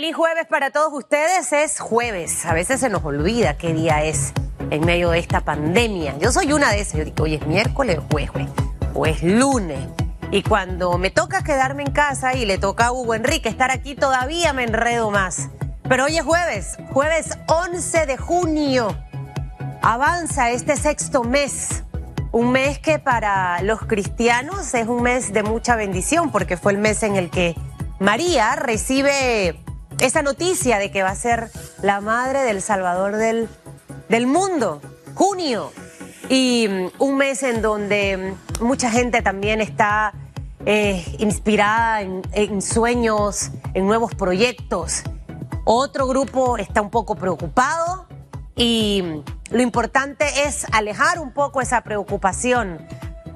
Feliz 0.00 0.16
jueves 0.16 0.46
para 0.46 0.70
todos 0.70 0.94
ustedes. 0.94 1.52
Es 1.52 1.78
jueves. 1.78 2.46
A 2.46 2.54
veces 2.54 2.80
se 2.80 2.88
nos 2.88 3.04
olvida 3.04 3.58
qué 3.58 3.74
día 3.74 4.02
es 4.02 4.32
en 4.70 4.86
medio 4.86 5.10
de 5.10 5.18
esta 5.18 5.42
pandemia. 5.42 6.16
Yo 6.16 6.32
soy 6.32 6.54
una 6.54 6.70
de 6.70 6.80
esas. 6.80 6.94
Yo 6.94 7.04
digo, 7.04 7.24
hoy 7.24 7.34
es 7.34 7.46
miércoles 7.46 7.98
o 7.98 8.06
jueves, 8.10 8.48
o 8.94 9.04
es 9.04 9.22
lunes. 9.22 9.78
Y 10.30 10.42
cuando 10.42 10.96
me 10.96 11.10
toca 11.10 11.44
quedarme 11.44 11.82
en 11.82 11.92
casa 11.92 12.32
y 12.32 12.46
le 12.46 12.56
toca 12.56 12.86
a 12.86 12.92
Hugo 12.92 13.14
Enrique 13.14 13.50
estar 13.50 13.70
aquí, 13.70 13.94
todavía 13.94 14.54
me 14.54 14.64
enredo 14.64 15.10
más. 15.10 15.50
Pero 15.86 16.06
hoy 16.06 16.16
es 16.16 16.24
jueves, 16.24 16.78
jueves 16.94 17.36
11 17.48 18.06
de 18.06 18.16
junio. 18.16 18.96
Avanza 19.82 20.48
este 20.50 20.78
sexto 20.78 21.24
mes. 21.24 21.82
Un 22.32 22.52
mes 22.52 22.78
que 22.78 22.98
para 22.98 23.60
los 23.60 23.82
cristianos 23.82 24.72
es 24.72 24.88
un 24.88 25.02
mes 25.02 25.34
de 25.34 25.42
mucha 25.42 25.76
bendición 25.76 26.32
porque 26.32 26.56
fue 26.56 26.72
el 26.72 26.78
mes 26.78 27.02
en 27.02 27.16
el 27.16 27.28
que 27.28 27.54
María 27.98 28.56
recibe 28.56 29.60
esa 30.00 30.22
noticia 30.22 30.78
de 30.78 30.90
que 30.90 31.02
va 31.02 31.10
a 31.10 31.14
ser 31.14 31.50
la 31.82 32.00
madre 32.00 32.40
del 32.40 32.62
Salvador 32.62 33.16
del, 33.16 33.48
del 34.08 34.26
mundo. 34.26 34.80
Junio. 35.14 35.72
Y 36.28 36.68
mm, 36.68 37.02
un 37.02 37.16
mes 37.16 37.42
en 37.42 37.60
donde 37.62 38.36
mm, 38.60 38.64
mucha 38.64 38.90
gente 38.90 39.22
también 39.22 39.60
está 39.60 40.14
eh, 40.64 41.04
inspirada 41.18 42.00
en, 42.00 42.62
sueños, 42.62 43.50
en 43.74 43.86
nuevos 43.86 44.14
proyectos. 44.14 45.02
Otro 45.64 46.06
grupo 46.06 46.56
está 46.56 46.80
un 46.80 46.90
poco 46.90 47.14
preocupado 47.14 48.06
y 48.56 49.02
mm, 49.02 49.54
lo 49.54 49.62
importante 49.62 50.24
es 50.44 50.66
alejar 50.72 51.18
un 51.18 51.32
poco 51.32 51.60
esa 51.60 51.82
preocupación, 51.82 52.78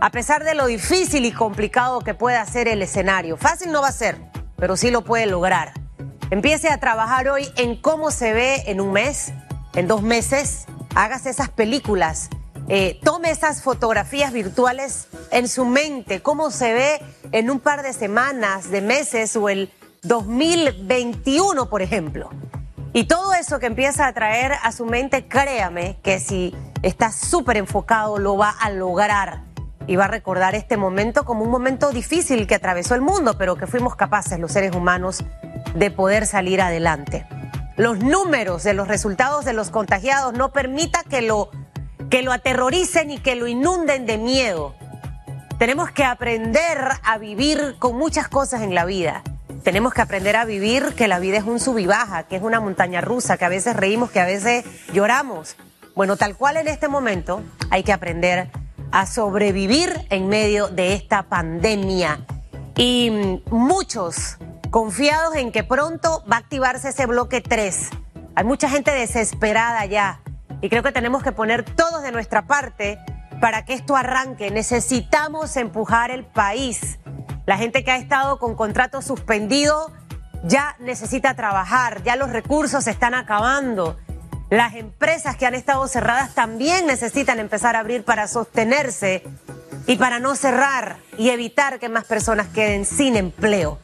a 0.00 0.10
pesar 0.10 0.44
de 0.44 0.54
lo 0.54 0.66
difícil 0.66 1.24
y 1.26 1.32
complicado 1.32 2.00
que 2.00 2.14
pueda 2.14 2.44
ser 2.46 2.68
el 2.68 2.80
escenario. 2.80 3.36
Fácil 3.36 3.72
no 3.72 3.82
va 3.82 3.88
a 3.88 3.92
ser, 3.92 4.16
pero 4.56 4.76
sí 4.76 4.90
lo 4.90 5.02
puede 5.02 5.26
lograr. 5.26 5.83
Empiece 6.30 6.70
a 6.70 6.78
trabajar 6.78 7.28
hoy 7.28 7.50
en 7.56 7.76
cómo 7.76 8.10
se 8.10 8.32
ve 8.32 8.62
en 8.66 8.80
un 8.80 8.92
mes, 8.92 9.32
en 9.74 9.86
dos 9.86 10.02
meses. 10.02 10.64
Hágase 10.94 11.28
esas 11.28 11.50
películas. 11.50 12.30
Eh, 12.66 12.98
tome 13.04 13.30
esas 13.30 13.62
fotografías 13.62 14.32
virtuales 14.32 15.08
en 15.30 15.48
su 15.48 15.66
mente, 15.66 16.22
cómo 16.22 16.50
se 16.50 16.72
ve 16.72 17.02
en 17.32 17.50
un 17.50 17.60
par 17.60 17.82
de 17.82 17.92
semanas, 17.92 18.70
de 18.70 18.80
meses 18.80 19.36
o 19.36 19.50
el 19.50 19.70
2021, 20.02 21.68
por 21.68 21.82
ejemplo. 21.82 22.30
Y 22.94 23.04
todo 23.04 23.34
eso 23.34 23.58
que 23.58 23.66
empieza 23.66 24.06
a 24.06 24.12
traer 24.14 24.52
a 24.62 24.72
su 24.72 24.86
mente, 24.86 25.28
créame 25.28 25.98
que 26.02 26.20
si 26.20 26.54
está 26.82 27.12
súper 27.12 27.58
enfocado 27.58 28.18
lo 28.18 28.38
va 28.38 28.48
a 28.48 28.70
lograr 28.70 29.42
y 29.86 29.96
va 29.96 30.06
a 30.06 30.08
recordar 30.08 30.54
este 30.54 30.78
momento 30.78 31.26
como 31.26 31.44
un 31.44 31.50
momento 31.50 31.90
difícil 31.90 32.46
que 32.46 32.54
atravesó 32.54 32.94
el 32.94 33.02
mundo, 33.02 33.36
pero 33.36 33.56
que 33.56 33.66
fuimos 33.66 33.94
capaces 33.94 34.38
los 34.38 34.52
seres 34.52 34.74
humanos 34.74 35.22
de 35.74 35.90
poder 35.90 36.26
salir 36.26 36.60
adelante. 36.60 37.26
Los 37.76 37.98
números 37.98 38.62
de 38.62 38.72
los 38.72 38.88
resultados 38.88 39.44
de 39.44 39.52
los 39.52 39.70
contagiados 39.70 40.32
no 40.34 40.52
permita 40.52 41.02
que 41.02 41.22
lo, 41.22 41.50
que 42.08 42.22
lo 42.22 42.32
aterroricen 42.32 43.10
y 43.10 43.18
que 43.18 43.34
lo 43.34 43.48
inunden 43.48 44.06
de 44.06 44.16
miedo. 44.16 44.74
Tenemos 45.58 45.90
que 45.90 46.04
aprender 46.04 46.78
a 47.02 47.18
vivir 47.18 47.76
con 47.78 47.96
muchas 47.96 48.28
cosas 48.28 48.62
en 48.62 48.74
la 48.74 48.84
vida. 48.84 49.22
Tenemos 49.64 49.94
que 49.94 50.02
aprender 50.02 50.36
a 50.36 50.44
vivir 50.44 50.94
que 50.94 51.08
la 51.08 51.18
vida 51.18 51.38
es 51.38 51.44
un 51.44 51.58
sub 51.58 51.78
y 51.78 51.86
baja, 51.86 52.24
que 52.24 52.36
es 52.36 52.42
una 52.42 52.60
montaña 52.60 53.00
rusa, 53.00 53.38
que 53.38 53.44
a 53.44 53.48
veces 53.48 53.74
reímos, 53.74 54.10
que 54.10 54.20
a 54.20 54.26
veces 54.26 54.64
lloramos. 54.92 55.56
Bueno, 55.94 56.16
tal 56.16 56.36
cual 56.36 56.58
en 56.58 56.68
este 56.68 56.86
momento 56.86 57.42
hay 57.70 57.82
que 57.82 57.92
aprender 57.92 58.50
a 58.92 59.06
sobrevivir 59.06 60.06
en 60.10 60.28
medio 60.28 60.68
de 60.68 60.92
esta 60.92 61.24
pandemia. 61.24 62.20
Y 62.76 63.40
muchos 63.50 64.36
confiados 64.74 65.36
en 65.36 65.52
que 65.52 65.62
pronto 65.62 66.24
va 66.28 66.34
a 66.34 66.38
activarse 66.40 66.88
ese 66.88 67.06
bloque 67.06 67.40
3. 67.40 67.90
Hay 68.34 68.42
mucha 68.42 68.68
gente 68.68 68.90
desesperada 68.90 69.86
ya 69.86 70.20
y 70.60 70.68
creo 70.68 70.82
que 70.82 70.90
tenemos 70.90 71.22
que 71.22 71.30
poner 71.30 71.64
todos 71.64 72.02
de 72.02 72.10
nuestra 72.10 72.48
parte 72.48 72.98
para 73.40 73.64
que 73.64 73.74
esto 73.74 73.94
arranque. 73.94 74.50
Necesitamos 74.50 75.56
empujar 75.56 76.10
el 76.10 76.24
país. 76.24 76.98
La 77.46 77.56
gente 77.56 77.84
que 77.84 77.92
ha 77.92 77.96
estado 77.98 78.40
con 78.40 78.56
contrato 78.56 79.00
suspendido 79.00 79.92
ya 80.42 80.74
necesita 80.80 81.36
trabajar, 81.36 82.02
ya 82.02 82.16
los 82.16 82.30
recursos 82.30 82.82
se 82.82 82.90
están 82.90 83.14
acabando. 83.14 83.96
Las 84.50 84.74
empresas 84.74 85.36
que 85.36 85.46
han 85.46 85.54
estado 85.54 85.86
cerradas 85.86 86.34
también 86.34 86.88
necesitan 86.88 87.38
empezar 87.38 87.76
a 87.76 87.78
abrir 87.78 88.04
para 88.04 88.26
sostenerse 88.26 89.22
y 89.86 89.94
para 89.98 90.18
no 90.18 90.34
cerrar 90.34 90.96
y 91.16 91.30
evitar 91.30 91.78
que 91.78 91.88
más 91.88 92.06
personas 92.06 92.48
queden 92.48 92.84
sin 92.84 93.14
empleo. 93.14 93.78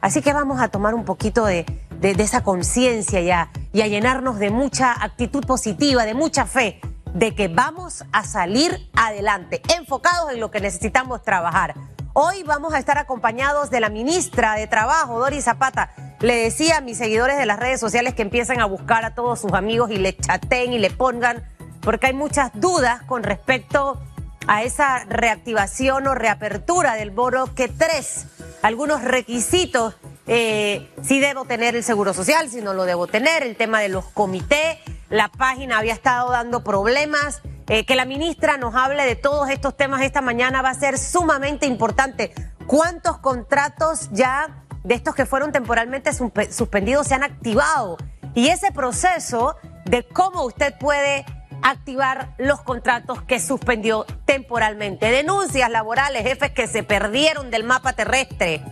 Así 0.00 0.22
que 0.22 0.32
vamos 0.32 0.60
a 0.60 0.68
tomar 0.68 0.94
un 0.94 1.04
poquito 1.04 1.44
de, 1.44 1.66
esa 2.02 2.42
conciencia 2.42 3.20
ya 3.20 3.50
y 3.72 3.80
a 3.80 3.86
llenarnos 3.86 4.38
de 4.38 4.50
mucha 4.50 4.92
actitud 4.92 5.44
positiva, 5.44 6.04
de 6.04 6.14
mucha 6.14 6.46
fe, 6.46 6.80
de 7.14 7.34
que 7.34 7.48
vamos 7.48 8.04
a 8.12 8.24
salir 8.24 8.88
adelante, 8.94 9.62
enfocados 9.76 10.32
en 10.32 10.40
lo 10.40 10.50
que 10.50 10.60
necesitamos 10.60 11.22
trabajar. 11.22 11.74
Hoy 12.12 12.42
vamos 12.44 12.74
a 12.74 12.78
estar 12.78 12.98
acompañados 12.98 13.70
de 13.70 13.80
la 13.80 13.88
ministra 13.88 14.54
de 14.54 14.66
Trabajo, 14.66 15.18
Doris 15.18 15.44
Zapata. 15.44 15.90
Le 16.20 16.36
decía 16.36 16.78
a 16.78 16.80
mis 16.80 16.98
seguidores 16.98 17.36
de 17.36 17.46
las 17.46 17.58
redes 17.58 17.80
sociales 17.80 18.14
que 18.14 18.22
empiecen 18.22 18.60
a 18.60 18.66
buscar 18.66 19.04
a 19.04 19.14
todos 19.14 19.40
sus 19.40 19.52
amigos 19.52 19.90
y 19.90 19.96
le 19.96 20.16
chaten 20.16 20.72
y 20.72 20.78
le 20.78 20.90
pongan, 20.90 21.44
porque 21.80 22.06
hay 22.06 22.14
muchas 22.14 22.52
dudas 22.54 23.02
con 23.02 23.22
respecto 23.22 24.00
a 24.46 24.62
esa 24.62 25.04
reactivación 25.04 26.06
o 26.06 26.14
reapertura 26.14 26.94
del 26.94 27.12
que 27.54 27.68
tres 27.68 28.26
algunos 28.62 29.02
requisitos. 29.02 29.94
Eh, 30.26 30.90
si 31.02 31.20
debo 31.20 31.44
tener 31.44 31.76
el 31.76 31.84
seguro 31.84 32.12
social, 32.14 32.50
si 32.50 32.60
no 32.60 32.74
lo 32.74 32.84
debo 32.84 33.06
tener, 33.06 33.42
el 33.42 33.56
tema 33.56 33.80
de 33.80 33.88
los 33.88 34.04
comités, 34.06 34.78
la 35.08 35.28
página 35.28 35.78
había 35.78 35.94
estado 35.94 36.30
dando 36.30 36.64
problemas. 36.64 37.42
Eh, 37.68 37.84
que 37.84 37.96
la 37.96 38.04
ministra 38.04 38.58
nos 38.58 38.76
hable 38.76 39.04
de 39.04 39.16
todos 39.16 39.50
estos 39.50 39.76
temas 39.76 40.00
esta 40.02 40.20
mañana 40.20 40.62
va 40.62 40.70
a 40.70 40.74
ser 40.74 40.98
sumamente 40.98 41.66
importante. 41.66 42.32
¿Cuántos 42.66 43.18
contratos 43.18 44.08
ya 44.12 44.64
de 44.84 44.94
estos 44.94 45.16
que 45.16 45.26
fueron 45.26 45.50
temporalmente 45.50 46.12
suspendidos 46.12 47.08
se 47.08 47.14
han 47.14 47.24
activado? 47.24 47.96
Y 48.34 48.48
ese 48.48 48.70
proceso 48.70 49.56
de 49.84 50.06
cómo 50.06 50.44
usted 50.44 50.74
puede 50.78 51.24
activar 51.70 52.32
los 52.38 52.60
contratos 52.60 53.22
que 53.22 53.40
suspendió 53.40 54.06
temporalmente. 54.24 55.10
Denuncias 55.10 55.68
laborales, 55.68 56.22
jefes 56.22 56.52
que 56.52 56.68
se 56.68 56.84
perdieron 56.84 57.50
del 57.50 57.64
mapa 57.64 57.92
terrestre, 57.92 58.62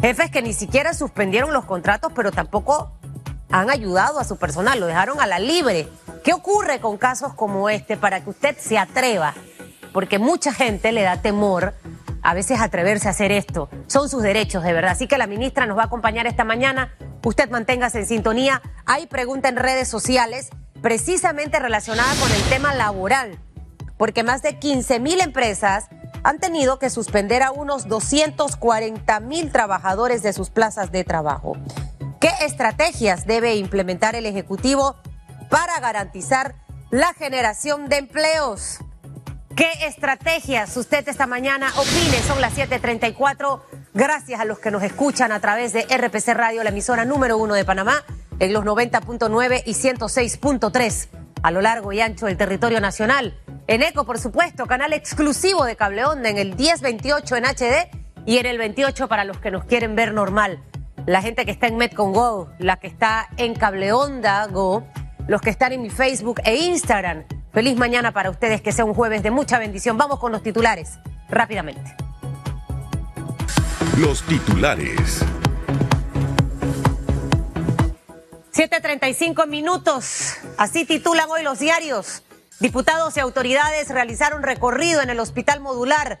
jefes 0.00 0.30
que 0.30 0.40
ni 0.40 0.54
siquiera 0.54 0.94
suspendieron 0.94 1.52
los 1.52 1.66
contratos, 1.66 2.12
pero 2.14 2.32
tampoco 2.32 2.92
han 3.50 3.68
ayudado 3.68 4.18
a 4.18 4.24
su 4.24 4.38
personal, 4.38 4.80
lo 4.80 4.86
dejaron 4.86 5.20
a 5.20 5.26
la 5.26 5.38
libre. 5.38 5.88
¿Qué 6.24 6.32
ocurre 6.32 6.80
con 6.80 6.96
casos 6.96 7.34
como 7.34 7.68
este 7.68 7.98
para 7.98 8.22
que 8.24 8.30
usted 8.30 8.56
se 8.58 8.78
atreva? 8.78 9.34
Porque 9.92 10.18
mucha 10.18 10.54
gente 10.54 10.92
le 10.92 11.02
da 11.02 11.20
temor 11.20 11.74
a 12.22 12.32
veces 12.32 12.60
atreverse 12.60 13.08
a 13.08 13.10
hacer 13.10 13.32
esto. 13.32 13.68
Son 13.86 14.08
sus 14.08 14.22
derechos, 14.22 14.62
de 14.62 14.72
verdad. 14.72 14.92
Así 14.92 15.08
que 15.08 15.18
la 15.18 15.26
ministra 15.26 15.66
nos 15.66 15.76
va 15.76 15.82
a 15.82 15.86
acompañar 15.86 16.26
esta 16.26 16.44
mañana. 16.44 16.94
Usted 17.22 17.50
manténgase 17.50 17.98
en 17.98 18.06
sintonía. 18.06 18.62
Hay 18.86 19.06
pregunta 19.06 19.48
en 19.48 19.56
redes 19.56 19.88
sociales 19.88 20.50
precisamente 20.82 21.58
relacionada 21.58 22.12
con 22.20 22.30
el 22.32 22.42
tema 22.44 22.74
laboral, 22.74 23.38
porque 23.98 24.22
más 24.22 24.42
de 24.42 24.58
15 24.58 25.00
mil 25.00 25.20
empresas 25.20 25.88
han 26.22 26.38
tenido 26.38 26.78
que 26.78 26.90
suspender 26.90 27.42
a 27.42 27.50
unos 27.50 27.88
240 27.88 29.20
mil 29.20 29.50
trabajadores 29.50 30.22
de 30.22 30.32
sus 30.32 30.50
plazas 30.50 30.92
de 30.92 31.04
trabajo. 31.04 31.56
¿Qué 32.20 32.30
estrategias 32.42 33.26
debe 33.26 33.56
implementar 33.56 34.14
el 34.14 34.26
Ejecutivo 34.26 34.96
para 35.48 35.80
garantizar 35.80 36.54
la 36.90 37.14
generación 37.14 37.88
de 37.88 37.96
empleos? 37.96 38.78
¿Qué 39.56 39.70
estrategias 39.86 40.76
usted 40.76 41.06
esta 41.08 41.26
mañana 41.26 41.72
opine? 41.76 42.22
Son 42.26 42.40
las 42.40 42.54
7:34. 42.54 43.62
Gracias 43.92 44.40
a 44.40 44.44
los 44.44 44.58
que 44.58 44.70
nos 44.70 44.82
escuchan 44.82 45.32
a 45.32 45.40
través 45.40 45.72
de 45.72 45.82
RPC 45.82 46.34
Radio, 46.34 46.62
la 46.62 46.70
emisora 46.70 47.04
número 47.04 47.36
uno 47.38 47.54
de 47.54 47.64
Panamá 47.64 48.04
en 48.40 48.52
los 48.52 48.64
90.9 48.64 49.62
y 49.64 49.72
106.3 49.72 51.08
a 51.42 51.50
lo 51.50 51.60
largo 51.60 51.92
y 51.92 52.00
ancho 52.00 52.26
del 52.26 52.36
territorio 52.36 52.80
nacional. 52.80 53.38
En 53.66 53.82
ECO, 53.82 54.04
por 54.04 54.18
supuesto, 54.18 54.66
canal 54.66 54.92
exclusivo 54.92 55.64
de 55.64 55.76
Cable 55.76 56.04
Onda 56.04 56.28
en 56.28 56.38
el 56.38 56.56
1028 56.56 57.36
en 57.36 57.44
HD 57.44 57.88
y 58.26 58.38
en 58.38 58.46
el 58.46 58.58
28 58.58 59.08
para 59.08 59.24
los 59.24 59.38
que 59.38 59.50
nos 59.50 59.64
quieren 59.64 59.94
ver 59.94 60.12
normal. 60.12 60.62
La 61.06 61.22
gente 61.22 61.44
que 61.44 61.50
está 61.50 61.66
en 61.66 61.76
Metcon 61.76 62.12
Go, 62.12 62.50
la 62.58 62.76
que 62.76 62.86
está 62.86 63.28
en 63.36 63.54
Cable 63.54 63.92
Onda 63.92 64.46
Go, 64.46 64.84
los 65.28 65.40
que 65.40 65.50
están 65.50 65.72
en 65.72 65.82
mi 65.82 65.90
Facebook 65.90 66.40
e 66.44 66.56
Instagram. 66.56 67.24
Feliz 67.52 67.76
mañana 67.76 68.12
para 68.12 68.30
ustedes, 68.30 68.60
que 68.60 68.72
sea 68.72 68.84
un 68.84 68.94
jueves 68.94 69.22
de 69.22 69.30
mucha 69.30 69.58
bendición. 69.58 69.96
Vamos 69.96 70.18
con 70.18 70.30
los 70.30 70.42
titulares, 70.42 70.98
rápidamente. 71.28 71.96
Los 73.96 74.22
titulares. 74.22 75.24
7.35 78.60 79.48
minutos. 79.48 80.34
Así 80.58 80.84
titulan 80.84 81.30
hoy 81.30 81.42
los 81.42 81.60
diarios. 81.60 82.22
Diputados 82.58 83.16
y 83.16 83.20
autoridades 83.20 83.88
realizaron 83.88 84.42
recorrido 84.42 85.00
en 85.00 85.08
el 85.08 85.18
hospital 85.18 85.60
modular. 85.60 86.18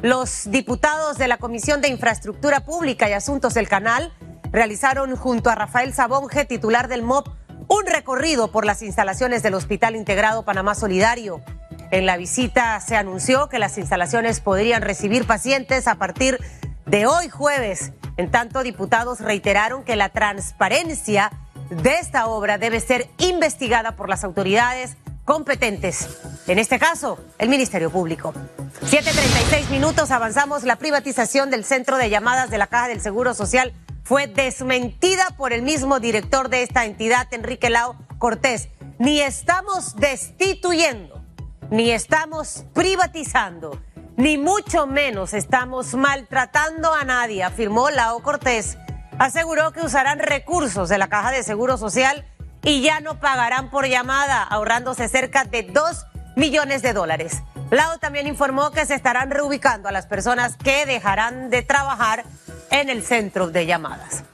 Los 0.00 0.50
diputados 0.50 1.18
de 1.18 1.28
la 1.28 1.36
Comisión 1.36 1.82
de 1.82 1.88
Infraestructura 1.88 2.60
Pública 2.60 3.10
y 3.10 3.12
Asuntos 3.12 3.52
del 3.52 3.68
Canal 3.68 4.10
realizaron 4.52 5.14
junto 5.16 5.50
a 5.50 5.54
Rafael 5.54 5.92
Sabonge, 5.92 6.46
titular 6.46 6.88
del 6.88 7.02
MOP, 7.02 7.28
un 7.68 7.84
recorrido 7.84 8.50
por 8.50 8.64
las 8.64 8.80
instalaciones 8.80 9.42
del 9.42 9.52
Hospital 9.52 9.94
Integrado 9.94 10.46
Panamá 10.46 10.74
Solidario. 10.74 11.42
En 11.90 12.06
la 12.06 12.16
visita 12.16 12.80
se 12.80 12.96
anunció 12.96 13.50
que 13.50 13.58
las 13.58 13.76
instalaciones 13.76 14.40
podrían 14.40 14.80
recibir 14.80 15.26
pacientes 15.26 15.86
a 15.86 15.96
partir 15.96 16.38
de 16.86 17.04
hoy 17.04 17.28
jueves. 17.28 17.92
En 18.16 18.30
tanto, 18.30 18.62
diputados 18.62 19.20
reiteraron 19.20 19.84
que 19.84 19.96
la 19.96 20.08
transparencia 20.08 21.30
de 21.76 21.98
esta 21.98 22.26
obra 22.26 22.58
debe 22.58 22.80
ser 22.80 23.08
investigada 23.18 23.96
por 23.96 24.08
las 24.08 24.24
autoridades 24.24 24.96
competentes. 25.24 26.08
En 26.46 26.58
este 26.58 26.78
caso, 26.78 27.18
el 27.38 27.48
Ministerio 27.48 27.90
Público. 27.90 28.34
7.36 28.82 29.70
minutos, 29.70 30.10
avanzamos. 30.10 30.64
La 30.64 30.76
privatización 30.76 31.50
del 31.50 31.64
centro 31.64 31.96
de 31.96 32.10
llamadas 32.10 32.50
de 32.50 32.58
la 32.58 32.66
Caja 32.66 32.88
del 32.88 33.00
Seguro 33.00 33.32
Social 33.32 33.72
fue 34.02 34.26
desmentida 34.26 35.30
por 35.36 35.52
el 35.52 35.62
mismo 35.62 36.00
director 36.00 36.48
de 36.48 36.62
esta 36.62 36.84
entidad, 36.84 37.28
Enrique 37.32 37.70
Lao 37.70 37.96
Cortés. 38.18 38.68
Ni 38.98 39.20
estamos 39.20 39.96
destituyendo, 39.96 41.22
ni 41.70 41.90
estamos 41.90 42.64
privatizando, 42.74 43.80
ni 44.16 44.36
mucho 44.36 44.86
menos 44.86 45.32
estamos 45.32 45.94
maltratando 45.94 46.92
a 46.92 47.04
nadie, 47.04 47.42
afirmó 47.42 47.90
Lao 47.90 48.20
Cortés. 48.22 48.76
Aseguró 49.18 49.72
que 49.72 49.80
usarán 49.80 50.18
recursos 50.18 50.88
de 50.88 50.98
la 50.98 51.08
Caja 51.08 51.30
de 51.30 51.42
Seguro 51.42 51.76
Social 51.76 52.26
y 52.62 52.82
ya 52.82 53.00
no 53.00 53.20
pagarán 53.20 53.70
por 53.70 53.86
llamada, 53.86 54.42
ahorrándose 54.42 55.08
cerca 55.08 55.44
de 55.44 55.62
2 55.62 56.06
millones 56.36 56.82
de 56.82 56.92
dólares. 56.92 57.42
Lao 57.70 57.98
también 57.98 58.26
informó 58.26 58.70
que 58.70 58.84
se 58.86 58.94
estarán 58.94 59.30
reubicando 59.30 59.88
a 59.88 59.92
las 59.92 60.06
personas 60.06 60.56
que 60.56 60.86
dejarán 60.86 61.50
de 61.50 61.62
trabajar 61.62 62.24
en 62.70 62.90
el 62.90 63.02
centro 63.02 63.48
de 63.48 63.66
llamadas. 63.66 64.24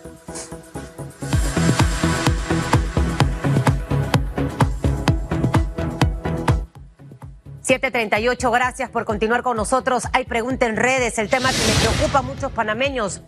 ...738, 7.67 8.49
gracias 8.49 8.89
por 8.89 9.03
continuar 9.03 9.44
con 9.44 9.57
nosotros. 9.57 10.05
Hay 10.13 10.23
pregunta 10.23 10.67
en 10.67 10.77
redes, 10.77 11.19
el 11.19 11.29
tema 11.29 11.51
que 11.51 11.57
le 11.57 11.73
preocupa 11.73 12.19
a 12.19 12.21
muchos 12.21 12.51
panameños... 12.53 13.21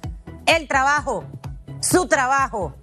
...el 0.45 0.67
trabajo, 0.67 1.25
su 1.81 2.07
trabajo... 2.07 2.73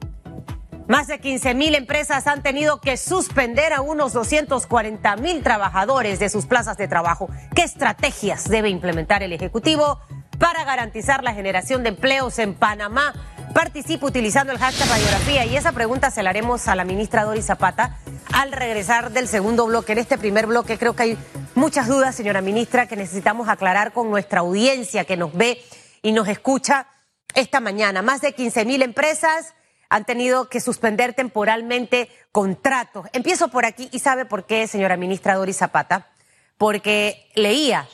Más 0.88 1.08
de 1.08 1.18
15 1.18 1.54
mil 1.54 1.74
empresas 1.74 2.28
han 2.28 2.44
tenido 2.44 2.80
que 2.80 2.96
suspender 2.96 3.72
a 3.72 3.80
unos 3.80 4.12
240 4.12 5.16
mil 5.16 5.42
trabajadores 5.42 6.20
de 6.20 6.28
sus 6.28 6.46
plazas 6.46 6.76
de 6.76 6.86
trabajo. 6.86 7.28
¿Qué 7.56 7.62
estrategias 7.62 8.48
debe 8.48 8.68
implementar 8.68 9.24
el 9.24 9.32
Ejecutivo 9.32 9.98
para 10.38 10.64
garantizar 10.64 11.24
la 11.24 11.34
generación 11.34 11.82
de 11.82 11.88
empleos 11.88 12.38
en 12.38 12.54
Panamá? 12.54 13.14
Participa 13.52 14.06
utilizando 14.06 14.52
el 14.52 14.60
hashtag 14.60 14.88
radiografía 14.88 15.44
y 15.44 15.56
esa 15.56 15.72
pregunta 15.72 16.12
se 16.12 16.22
la 16.22 16.30
haremos 16.30 16.68
a 16.68 16.76
la 16.76 16.84
ministra 16.84 17.24
Doris 17.24 17.46
Zapata 17.46 17.98
al 18.32 18.52
regresar 18.52 19.10
del 19.10 19.26
segundo 19.26 19.66
bloque. 19.66 19.90
En 19.90 19.98
este 19.98 20.18
primer 20.18 20.46
bloque 20.46 20.78
creo 20.78 20.94
que 20.94 21.02
hay 21.02 21.18
muchas 21.56 21.88
dudas, 21.88 22.14
señora 22.14 22.42
ministra, 22.42 22.86
que 22.86 22.94
necesitamos 22.94 23.48
aclarar 23.48 23.92
con 23.92 24.08
nuestra 24.08 24.40
audiencia 24.40 25.04
que 25.04 25.16
nos 25.16 25.32
ve 25.32 25.60
y 26.02 26.12
nos 26.12 26.28
escucha 26.28 26.86
esta 27.34 27.58
mañana. 27.58 28.02
Más 28.02 28.20
de 28.20 28.34
15 28.34 28.64
mil 28.64 28.82
empresas 28.82 29.54
han 29.88 30.04
tenido 30.04 30.48
que 30.48 30.60
suspender 30.60 31.14
temporalmente 31.14 32.08
contratos. 32.32 33.06
Empiezo 33.12 33.48
por 33.48 33.64
aquí 33.64 33.88
y 33.92 33.98
sabe 34.00 34.24
por 34.24 34.46
qué, 34.46 34.66
señora 34.66 34.96
ministra 34.96 35.34
Doris 35.34 35.58
Zapata, 35.58 36.10
porque 36.58 37.30
leía 37.34 37.88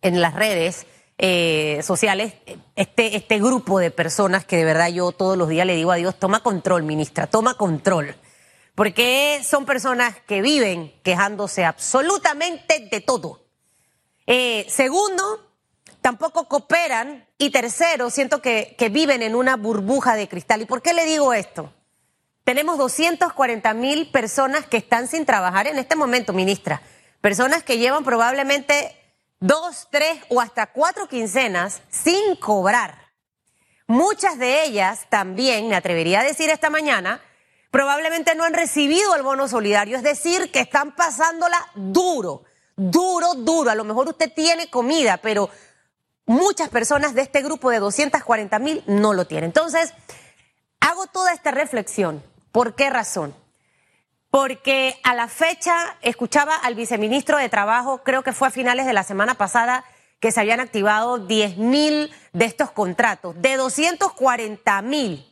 en 0.00 0.20
las 0.20 0.34
redes 0.34 0.86
eh, 1.18 1.80
sociales 1.82 2.34
este, 2.74 3.16
este 3.16 3.38
grupo 3.38 3.78
de 3.78 3.90
personas 3.90 4.44
que 4.44 4.56
de 4.56 4.64
verdad 4.64 4.88
yo 4.88 5.12
todos 5.12 5.38
los 5.38 5.48
días 5.48 5.66
le 5.66 5.76
digo 5.76 5.92
a 5.92 5.96
Dios, 5.96 6.18
toma 6.18 6.42
control, 6.42 6.82
ministra, 6.82 7.26
toma 7.26 7.54
control. 7.54 8.16
Porque 8.74 9.40
son 9.44 9.66
personas 9.66 10.16
que 10.26 10.40
viven 10.40 10.92
quejándose 11.02 11.64
absolutamente 11.64 12.88
de 12.90 13.00
todo. 13.00 13.44
Eh, 14.26 14.66
segundo, 14.68 15.52
tampoco 16.00 16.48
cooperan 16.48 17.26
y 17.42 17.50
tercero, 17.50 18.08
siento 18.08 18.40
que, 18.40 18.76
viven 18.92 19.20
en 19.20 19.34
una 19.34 19.56
burbuja 19.56 20.14
de 20.14 20.28
cristal. 20.28 20.62
¿Y 20.62 20.64
por 20.64 20.80
qué 20.80 20.92
le 20.92 21.04
digo 21.04 21.34
esto? 21.34 21.72
Tenemos 22.44 22.78
240 22.78 23.74
mil 23.74 24.08
personas 24.12 24.64
que 24.66 24.76
están 24.76 25.08
sin 25.08 25.26
trabajar 25.26 25.66
en 25.66 25.76
este 25.76 25.96
momento, 25.96 26.32
ministra. 26.32 26.82
Personas 27.20 27.64
que 27.64 27.78
llevan 27.78 28.04
probablemente 28.04 28.96
dos, 29.40 29.88
tres 29.90 30.20
o 30.28 30.40
hasta 30.40 30.68
cuatro 30.68 31.08
quincenas 31.08 31.82
sin 31.90 32.36
cobrar. 32.36 33.10
Muchas 33.88 34.38
de 34.38 34.62
ellas 34.64 35.06
también, 35.08 35.68
me 35.68 35.74
atrevería 35.74 36.20
a 36.20 36.24
decir 36.24 36.48
esta 36.48 36.70
mañana, 36.70 37.20
probablemente 37.72 38.36
no 38.36 38.44
han 38.44 38.54
recibido 38.54 39.16
el 39.16 39.22
bono 39.24 39.48
solidario, 39.48 39.96
es 39.96 40.04
decir, 40.04 40.52
que 40.52 40.60
están 40.60 40.94
pasándola 40.94 41.58
duro, 41.74 42.44
duro, 42.76 43.34
duro. 43.34 43.68
A 43.68 43.74
lo 43.74 43.82
mejor 43.82 44.08
usted 44.08 44.32
tiene 44.32 44.70
comida, 44.70 45.16
pero 45.16 45.50
muchas 46.26 46.68
personas 46.68 47.14
de 47.14 47.22
este 47.22 47.42
grupo 47.42 47.70
de 47.70 47.78
240 47.78 48.58
mil 48.58 48.82
no 48.86 49.12
lo 49.12 49.26
tienen. 49.26 49.50
Entonces, 49.50 49.92
hago 50.80 51.06
toda 51.06 51.32
esta 51.32 51.50
reflexión. 51.50 52.22
¿Por 52.50 52.74
qué 52.74 52.90
razón? 52.90 53.34
Porque 54.30 54.98
a 55.04 55.14
la 55.14 55.28
fecha 55.28 55.96
escuchaba 56.00 56.54
al 56.56 56.74
viceministro 56.74 57.38
de 57.38 57.48
Trabajo, 57.48 58.02
creo 58.02 58.22
que 58.22 58.32
fue 58.32 58.48
a 58.48 58.50
finales 58.50 58.86
de 58.86 58.92
la 58.92 59.02
semana 59.02 59.34
pasada, 59.34 59.84
que 60.20 60.32
se 60.32 60.40
habían 60.40 60.60
activado 60.60 61.18
10 61.18 61.58
mil 61.58 62.12
de 62.32 62.44
estos 62.44 62.70
contratos, 62.70 63.34
de 63.42 63.56
240 63.56 64.82
mil. 64.82 65.28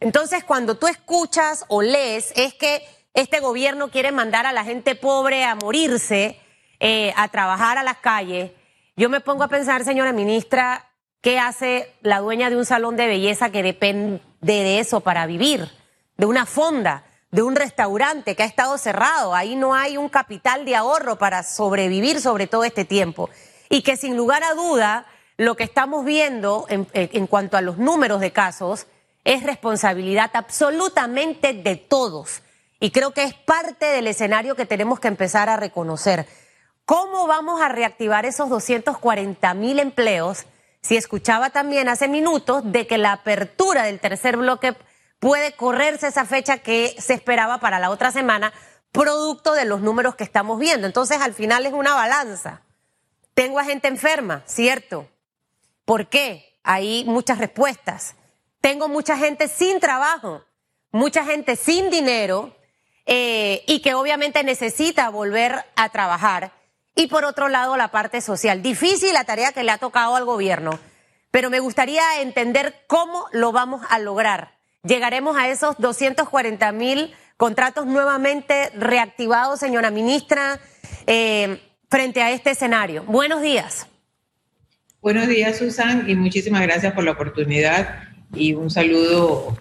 Entonces, 0.00 0.44
cuando 0.44 0.76
tú 0.76 0.86
escuchas 0.86 1.64
o 1.68 1.82
lees, 1.82 2.32
es 2.36 2.54
que 2.54 2.86
este 3.14 3.40
gobierno 3.40 3.90
quiere 3.90 4.12
mandar 4.12 4.46
a 4.46 4.52
la 4.52 4.64
gente 4.64 4.94
pobre 4.94 5.44
a 5.44 5.54
morirse, 5.54 6.40
eh, 6.80 7.12
a 7.16 7.28
trabajar 7.28 7.78
a 7.78 7.82
las 7.82 7.98
calles, 7.98 8.52
yo 8.96 9.08
me 9.08 9.20
pongo 9.20 9.44
a 9.44 9.48
pensar, 9.48 9.84
señora 9.84 10.12
ministra, 10.12 10.90
¿Qué 11.24 11.38
hace 11.38 11.90
la 12.02 12.18
dueña 12.18 12.50
de 12.50 12.56
un 12.58 12.66
salón 12.66 12.96
de 12.96 13.06
belleza 13.06 13.48
que 13.48 13.62
depende 13.62 14.20
de 14.42 14.78
eso 14.78 15.00
para 15.00 15.24
vivir? 15.24 15.70
De 16.18 16.26
una 16.26 16.44
fonda, 16.44 17.06
de 17.30 17.40
un 17.40 17.56
restaurante 17.56 18.36
que 18.36 18.42
ha 18.42 18.46
estado 18.46 18.76
cerrado. 18.76 19.34
Ahí 19.34 19.56
no 19.56 19.74
hay 19.74 19.96
un 19.96 20.10
capital 20.10 20.66
de 20.66 20.76
ahorro 20.76 21.16
para 21.16 21.42
sobrevivir 21.42 22.20
sobre 22.20 22.46
todo 22.46 22.62
este 22.62 22.84
tiempo. 22.84 23.30
Y 23.70 23.80
que 23.80 23.96
sin 23.96 24.18
lugar 24.18 24.42
a 24.44 24.52
duda, 24.52 25.06
lo 25.38 25.56
que 25.56 25.64
estamos 25.64 26.04
viendo 26.04 26.66
en, 26.68 26.86
en 26.92 27.26
cuanto 27.26 27.56
a 27.56 27.62
los 27.62 27.78
números 27.78 28.20
de 28.20 28.30
casos 28.30 28.86
es 29.24 29.44
responsabilidad 29.44 30.30
absolutamente 30.34 31.54
de 31.54 31.76
todos. 31.76 32.42
Y 32.80 32.90
creo 32.90 33.14
que 33.14 33.22
es 33.22 33.32
parte 33.32 33.86
del 33.86 34.08
escenario 34.08 34.56
que 34.56 34.66
tenemos 34.66 35.00
que 35.00 35.08
empezar 35.08 35.48
a 35.48 35.56
reconocer. 35.56 36.26
¿Cómo 36.86 37.26
vamos 37.26 37.62
a 37.62 37.68
reactivar 37.68 38.26
esos 38.26 38.50
240 38.50 39.54
mil 39.54 39.78
empleos? 39.78 40.44
Si 40.82 40.98
escuchaba 40.98 41.48
también 41.48 41.88
hace 41.88 42.08
minutos 42.08 42.62
de 42.70 42.86
que 42.86 42.98
la 42.98 43.12
apertura 43.12 43.84
del 43.84 44.00
tercer 44.00 44.36
bloque 44.36 44.76
puede 45.18 45.52
correrse 45.52 46.08
esa 46.08 46.26
fecha 46.26 46.58
que 46.58 46.94
se 46.98 47.14
esperaba 47.14 47.58
para 47.58 47.78
la 47.78 47.88
otra 47.88 48.10
semana, 48.10 48.52
producto 48.92 49.54
de 49.54 49.64
los 49.64 49.80
números 49.80 50.14
que 50.14 50.24
estamos 50.24 50.58
viendo. 50.58 50.86
Entonces, 50.86 51.22
al 51.22 51.32
final 51.32 51.64
es 51.64 51.72
una 51.72 51.94
balanza. 51.94 52.60
Tengo 53.32 53.58
a 53.58 53.64
gente 53.64 53.88
enferma, 53.88 54.42
¿cierto? 54.44 55.08
¿Por 55.86 56.08
qué? 56.08 56.58
Hay 56.64 57.04
muchas 57.06 57.38
respuestas. 57.38 58.14
Tengo 58.60 58.88
mucha 58.88 59.16
gente 59.16 59.48
sin 59.48 59.80
trabajo, 59.80 60.44
mucha 60.92 61.24
gente 61.24 61.56
sin 61.56 61.88
dinero 61.88 62.54
eh, 63.06 63.64
y 63.66 63.80
que 63.80 63.94
obviamente 63.94 64.44
necesita 64.44 65.08
volver 65.08 65.64
a 65.76 65.88
trabajar 65.88 66.52
y 66.94 67.08
por 67.08 67.24
otro 67.24 67.48
lado 67.48 67.76
la 67.76 67.88
parte 67.88 68.20
social. 68.20 68.62
Difícil 68.62 69.12
la 69.12 69.24
tarea 69.24 69.52
que 69.52 69.64
le 69.64 69.70
ha 69.70 69.78
tocado 69.78 70.16
al 70.16 70.24
gobierno, 70.24 70.78
pero 71.30 71.50
me 71.50 71.60
gustaría 71.60 72.20
entender 72.20 72.74
cómo 72.86 73.26
lo 73.32 73.52
vamos 73.52 73.82
a 73.90 73.98
lograr. 73.98 74.52
Llegaremos 74.82 75.36
a 75.36 75.48
esos 75.48 75.76
240 75.78 76.72
mil 76.72 77.14
contratos 77.36 77.86
nuevamente 77.86 78.70
reactivados, 78.74 79.58
señora 79.58 79.90
ministra, 79.90 80.60
eh, 81.06 81.60
frente 81.90 82.22
a 82.22 82.30
este 82.30 82.50
escenario. 82.50 83.02
Buenos 83.04 83.42
días. 83.42 83.86
Buenos 85.00 85.28
días, 85.28 85.58
Susan, 85.58 86.08
y 86.08 86.14
muchísimas 86.14 86.62
gracias 86.62 86.92
por 86.94 87.04
la 87.04 87.10
oportunidad 87.10 88.04
y 88.34 88.54
un 88.54 88.70
saludo 88.70 89.56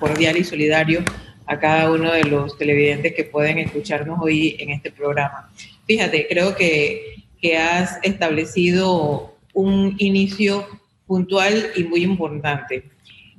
cordial 0.00 0.36
y 0.36 0.44
solidario 0.44 1.04
a 1.46 1.58
cada 1.58 1.90
uno 1.90 2.10
de 2.12 2.24
los 2.24 2.56
televidentes 2.56 3.14
que 3.14 3.24
pueden 3.24 3.58
escucharnos 3.58 4.18
hoy 4.22 4.56
en 4.58 4.70
este 4.70 4.90
programa. 4.90 5.50
Fíjate, 5.86 6.26
creo 6.28 6.54
que, 6.56 7.24
que 7.40 7.56
has 7.56 7.98
establecido 8.02 9.36
un 9.52 9.94
inicio 9.98 10.66
puntual 11.06 11.70
y 11.76 11.84
muy 11.84 12.02
importante. 12.02 12.84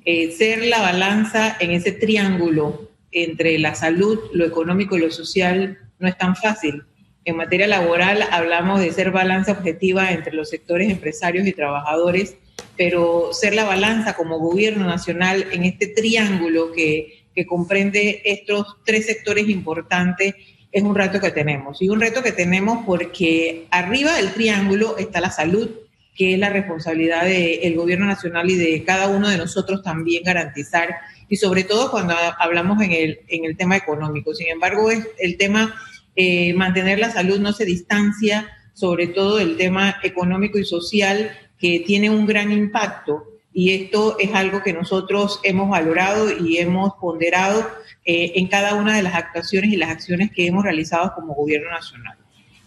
Eh, 0.06 0.32
ser 0.32 0.64
la 0.66 0.82
balanza 0.82 1.58
en 1.60 1.72
ese 1.72 1.92
triángulo 1.92 2.92
entre 3.12 3.58
la 3.58 3.74
salud, 3.74 4.20
lo 4.34 4.46
económico 4.46 4.96
y 4.96 5.00
lo 5.00 5.12
social 5.12 5.80
no 6.00 6.08
es 6.08 6.18
tan 6.18 6.36
fácil. 6.36 6.84
En 7.24 7.38
materia 7.38 7.66
laboral 7.66 8.24
hablamos 8.32 8.82
de 8.82 8.92
ser 8.92 9.10
balanza 9.10 9.54
objetiva 9.54 10.12
entre 10.12 10.34
los 10.34 10.50
sectores 10.50 10.92
empresarios 10.92 11.48
y 11.48 11.54
trabajadores, 11.54 12.38
pero 12.78 13.34
ser 13.34 13.56
la 13.56 13.64
balanza 13.64 14.16
como 14.16 14.38
gobierno 14.38 14.86
nacional 14.86 15.48
en 15.52 15.64
este 15.64 15.88
triángulo 15.88 16.72
que, 16.72 17.26
que 17.34 17.48
comprende 17.48 18.22
estos 18.26 18.78
tres 18.86 19.08
sectores 19.08 19.50
importantes 19.50 20.36
es 20.76 20.84
un 20.84 20.94
reto 20.94 21.22
que 21.22 21.32
tenemos. 21.32 21.82
Y 21.82 21.88
un 21.88 22.02
reto 22.02 22.22
que 22.22 22.34
tenemos 22.34 22.86
porque 22.86 23.66
arriba 23.72 24.14
del 24.18 24.34
triángulo 24.34 24.98
está 24.98 25.22
la 25.22 25.32
salud, 25.32 25.70
que 26.14 26.34
es 26.34 26.40
la 26.40 26.50
responsabilidad 26.50 27.24
del 27.24 27.76
gobierno 27.76 28.06
nacional 28.06 28.50
y 28.50 28.58
de 28.58 28.84
cada 28.84 29.08
uno 29.08 29.30
de 29.30 29.38
nosotros 29.38 29.82
también 29.82 30.24
garantizar, 30.24 30.98
y 31.30 31.38
sobre 31.38 31.64
todo 31.64 31.90
cuando 31.92 32.14
hablamos 32.40 32.82
en 32.82 32.92
el, 32.92 33.20
en 33.30 33.46
el 33.46 33.56
tema 33.56 33.78
económico. 33.78 34.36
Sin 34.36 34.50
embargo, 34.50 34.92
es 34.92 35.08
el 35.18 35.38
tema 35.38 35.74
eh, 36.18 36.54
mantener 36.54 37.00
la 37.00 37.10
salud 37.10 37.40
no 37.40 37.54
se 37.54 37.64
distancia, 37.64 38.50
sobre 38.74 39.08
todo 39.08 39.38
del 39.38 39.56
tema 39.56 39.96
económico 40.04 40.60
y 40.60 40.66
social, 40.66 41.32
que 41.58 41.86
tiene 41.88 42.10
un 42.10 42.26
gran 42.26 42.52
impacto. 42.52 43.35
Y 43.58 43.72
esto 43.72 44.18
es 44.20 44.34
algo 44.34 44.62
que 44.62 44.74
nosotros 44.74 45.40
hemos 45.44 45.70
valorado 45.70 46.28
y 46.30 46.58
hemos 46.58 46.96
ponderado 46.96 47.66
eh, 48.04 48.34
en 48.36 48.50
cada 48.50 48.76
una 48.76 48.98
de 48.98 49.02
las 49.02 49.16
actuaciones 49.16 49.72
y 49.72 49.78
las 49.78 49.92
acciones 49.92 50.30
que 50.36 50.46
hemos 50.46 50.66
realizado 50.66 51.14
como 51.16 51.34
gobierno 51.34 51.72
nacional. 51.72 52.18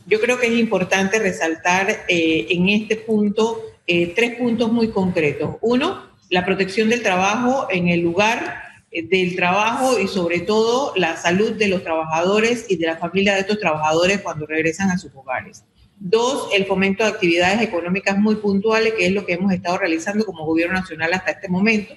Yo 0.07 0.18
creo 0.18 0.40
que 0.40 0.47
es 0.47 0.54
importante 0.54 1.18
resaltar 1.18 1.90
eh, 2.09 2.47
en 2.49 2.71
este 2.71 2.97
punto 2.97 3.61
eh, 3.87 4.14
tres 4.16 4.37
puntos 4.37 4.73
muy 4.73 4.88
concretos. 4.88 5.57
Uno, 5.61 6.07
la 6.30 6.47
protección 6.47 6.88
del 6.88 7.02
trabajo 7.02 7.68
en 7.71 7.88
el 7.88 8.00
lugar 8.00 8.62
del 8.90 9.37
trabajo 9.37 10.00
y 10.00 10.09
sobre 10.09 10.40
todo 10.40 10.95
la 10.97 11.18
salud 11.18 11.52
de 11.52 11.68
los 11.68 11.85
trabajadores 11.85 12.64
y 12.71 12.78
de 12.78 12.87
la 12.87 12.97
familia 12.97 13.35
de 13.35 13.40
estos 13.40 13.61
trabajadores 13.61 14.23
cuando 14.23 14.47
regresan 14.47 14.90
a 14.90 14.97
sus 14.97 15.14
hogares. 15.14 15.64
Dos, 16.00 16.49
el 16.55 16.67
fomento 16.67 17.05
de 17.05 17.11
actividades 17.11 17.61
económicas 17.61 18.19
muy 18.19 18.37
puntuales, 18.37 18.95
que 18.95 19.07
es 19.07 19.12
lo 19.12 19.26
que 19.26 19.35
hemos 19.35 19.52
estado 19.52 19.78
realizando 19.78 20.25
como 20.25 20.47
gobierno 20.47 20.75
nacional 20.75 21.12
hasta 21.12 21.33
este 21.33 21.49
momento 21.49 21.95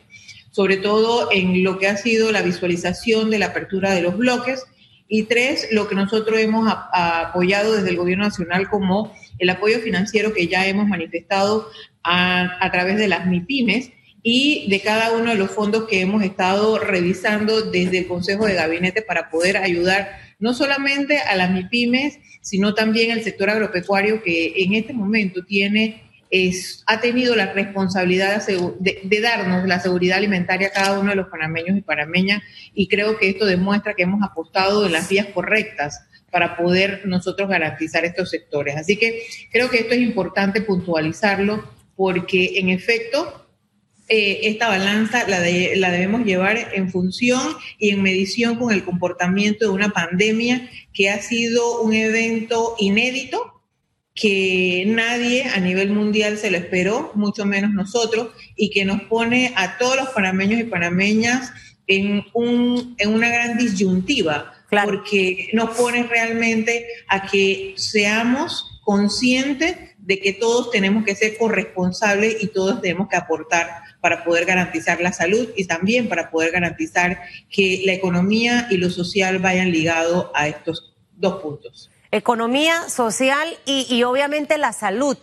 sobre 0.51 0.77
todo 0.77 1.29
en 1.31 1.63
lo 1.63 1.79
que 1.79 1.87
ha 1.87 1.97
sido 1.97 2.31
la 2.31 2.41
visualización 2.41 3.29
de 3.29 3.39
la 3.39 3.47
apertura 3.47 3.91
de 3.91 4.01
los 4.01 4.17
bloques. 4.17 4.63
Y 5.07 5.23
tres, 5.23 5.67
lo 5.71 5.87
que 5.87 5.95
nosotros 5.95 6.39
hemos 6.39 6.71
apoyado 6.93 7.73
desde 7.73 7.89
el 7.89 7.97
Gobierno 7.97 8.25
Nacional 8.25 8.69
como 8.69 9.13
el 9.39 9.49
apoyo 9.49 9.79
financiero 9.79 10.33
que 10.33 10.47
ya 10.47 10.67
hemos 10.67 10.87
manifestado 10.87 11.67
a, 12.03 12.69
través 12.71 12.97
de 12.97 13.09
las 13.09 13.25
MIPIMES 13.25 13.91
y 14.23 14.69
de 14.69 14.79
cada 14.79 15.11
uno 15.11 15.31
de 15.31 15.37
los 15.37 15.51
fondos 15.51 15.85
que 15.87 15.99
hemos 15.99 16.23
estado 16.23 16.77
revisando 16.77 17.61
desde 17.61 17.99
el 17.99 18.07
Consejo 18.07 18.45
de 18.45 18.53
Gabinete 18.53 19.01
para 19.01 19.29
poder 19.29 19.57
ayudar 19.57 20.11
no 20.41 20.53
solamente 20.53 21.19
a 21.19 21.35
las 21.35 21.51
MIPIMES, 21.51 22.19
sino 22.41 22.73
también 22.73 23.11
al 23.11 23.23
sector 23.23 23.49
agropecuario 23.49 24.21
que 24.21 24.53
en 24.57 24.73
este 24.73 24.91
momento 24.91 25.45
tiene 25.45 26.11
ha 26.87 27.01
tenido 27.01 27.35
la 27.35 27.51
responsabilidad 27.51 28.41
de, 28.79 29.21
darnos 29.21 29.67
la 29.67 29.79
seguridad 29.81 30.17
alimentaria 30.17 30.69
a 30.69 30.71
cada 30.71 30.99
uno 30.99 31.09
de 31.09 31.17
los 31.17 31.27
panameños 31.27 31.77
y 31.77 31.81
panameñas 31.81 32.41
y 32.73 32.87
creo 32.87 33.17
que 33.17 33.29
esto 33.29 33.45
demuestra 33.45 33.95
que 33.95 34.03
hemos 34.03 34.23
apostado 34.23 34.85
en 34.85 34.93
las 34.93 35.09
vías 35.09 35.27
correctas 35.33 35.99
para 36.31 36.55
poder 36.55 37.01
nosotros 37.05 37.49
garantizar 37.49 38.05
estos 38.05 38.29
sectores. 38.29 38.77
Así 38.77 38.95
que 38.95 39.23
creo 39.51 39.69
que 39.69 39.79
esto 39.79 39.93
es 39.93 39.99
importante 39.99 40.61
puntualizarlo 40.61 41.69
porque 41.97 42.53
en 42.55 42.69
efecto 42.69 43.40
eh, 44.13 44.49
esta 44.49 44.67
balanza 44.67 45.25
la, 45.29 45.39
la 45.39 45.89
debemos 45.89 46.25
llevar 46.25 46.57
en 46.73 46.91
función 46.91 47.41
y 47.79 47.91
en 47.91 48.03
medición 48.03 48.57
con 48.57 48.73
el 48.73 48.83
comportamiento 48.83 49.63
de 49.63 49.71
una 49.71 49.91
pandemia 49.91 50.69
que 50.93 51.09
ha 51.09 51.21
sido 51.21 51.81
un 51.81 51.93
evento 51.93 52.75
inédito 52.77 53.63
que 54.13 54.83
nadie 54.85 55.45
a 55.45 55.61
nivel 55.61 55.91
mundial 55.91 56.37
se 56.37 56.51
lo 56.51 56.57
esperó, 56.57 57.13
mucho 57.15 57.45
menos 57.45 57.71
nosotros, 57.71 58.33
y 58.57 58.69
que 58.69 58.83
nos 58.83 59.03
pone 59.03 59.53
a 59.55 59.77
todos 59.77 59.95
los 59.95 60.09
panameños 60.09 60.59
y 60.59 60.65
panameñas 60.65 61.53
en, 61.87 62.25
un, 62.33 62.95
en 62.97 63.13
una 63.13 63.29
gran 63.29 63.57
disyuntiva, 63.57 64.53
porque 64.69 65.51
nos 65.53 65.69
pone 65.77 66.03
realmente 66.03 66.85
a 67.07 67.25
que 67.27 67.75
seamos 67.77 68.81
conscientes 68.83 69.77
de 69.99 70.19
que 70.19 70.33
todos 70.33 70.69
tenemos 70.69 71.05
que 71.05 71.15
ser 71.15 71.37
corresponsables 71.37 72.43
y 72.43 72.47
todos 72.47 72.81
tenemos 72.81 73.07
que 73.07 73.15
aportar 73.15 73.80
para 74.01 74.23
poder 74.23 74.45
garantizar 74.45 74.99
la 74.99 75.13
salud 75.13 75.49
y 75.55 75.65
también 75.65 76.09
para 76.09 76.31
poder 76.31 76.51
garantizar 76.51 77.21
que 77.49 77.83
la 77.85 77.93
economía 77.93 78.67
y 78.69 78.77
lo 78.77 78.89
social 78.89 79.39
vayan 79.39 79.71
ligados 79.71 80.27
a 80.33 80.47
estos 80.47 80.93
dos 81.15 81.41
puntos 81.41 81.91
economía, 82.11 82.89
social 82.89 83.57
y, 83.65 84.03
obviamente 84.03 84.57
la 84.57 84.73
salud. 84.73 85.17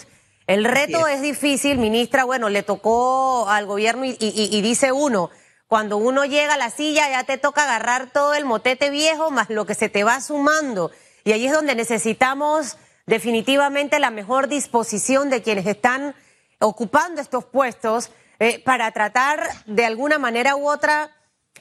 El 0.46 0.64
reto 0.64 1.06
es. 1.06 1.20
difícil, 1.20 1.76
ministra, 1.78 2.24
bueno, 2.24 2.48
le 2.48 2.62
tocó 2.62 3.48
al 3.48 3.66
gobierno 3.66 4.06
y, 4.06 4.16
y, 4.18 4.60
dice 4.62 4.92
uno, 4.92 5.30
cuando 5.66 5.98
uno 5.98 6.24
llega 6.24 6.54
a 6.54 6.58
la 6.58 6.70
silla 6.70 7.08
ya 7.10 7.24
te 7.24 7.36
toca 7.36 7.64
agarrar 7.64 8.10
todo 8.10 8.34
el 8.34 8.46
motete 8.46 8.88
viejo 8.88 9.30
más 9.30 9.50
lo 9.50 9.66
que 9.66 9.74
se 9.74 9.90
te 9.90 10.04
va 10.04 10.20
sumando. 10.22 10.90
Y 11.24 11.32
ahí 11.32 11.46
es 11.46 11.52
donde 11.52 11.74
necesitamos 11.74 12.78
definitivamente 13.06 13.98
la 13.98 14.10
mejor 14.10 14.48
disposición 14.48 15.28
de 15.28 15.42
quienes 15.42 15.66
están 15.66 16.14
ocupando 16.60 17.20
estos 17.20 17.44
puestos 17.44 18.10
eh, 18.38 18.62
para 18.62 18.90
tratar 18.92 19.42
de 19.66 19.84
alguna 19.84 20.18
manera 20.18 20.56
u 20.56 20.68
otra 20.68 21.10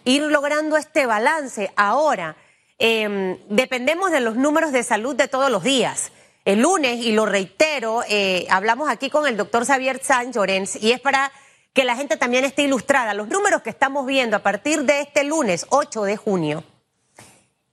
ir 0.03 0.21
logrando 0.23 0.77
este 0.77 1.05
balance. 1.05 1.71
Ahora, 1.75 2.37
Em, 2.79 3.39
dependemos 3.49 4.11
de 4.11 4.19
los 4.19 4.35
números 4.35 4.71
de 4.71 4.83
salud 4.83 5.15
de 5.15 5.27
todos 5.27 5.49
los 5.49 5.63
días. 5.63 6.11
El 6.45 6.61
lunes, 6.61 6.99
y 6.99 7.11
lo 7.11 7.25
reitero, 7.25 8.03
eh, 8.07 8.45
hablamos 8.49 8.89
aquí 8.89 9.09
con 9.09 9.27
el 9.27 9.35
doctor 9.35 9.65
Xavier 9.65 10.01
Sánchez 10.01 10.35
Llorens 10.35 10.75
y 10.75 10.91
es 10.91 11.01
para 11.01 11.31
que 11.73 11.83
la 11.83 11.95
gente 11.95 12.17
también 12.17 12.45
esté 12.45 12.63
ilustrada. 12.63 13.13
Los 13.13 13.29
números 13.29 13.63
que 13.63 13.71
estamos 13.71 14.05
viendo 14.05 14.37
a 14.37 14.43
partir 14.43 14.83
de 14.83 15.01
este 15.01 15.23
lunes 15.23 15.65
8 15.69 16.03
de 16.03 16.17
junio 16.17 16.63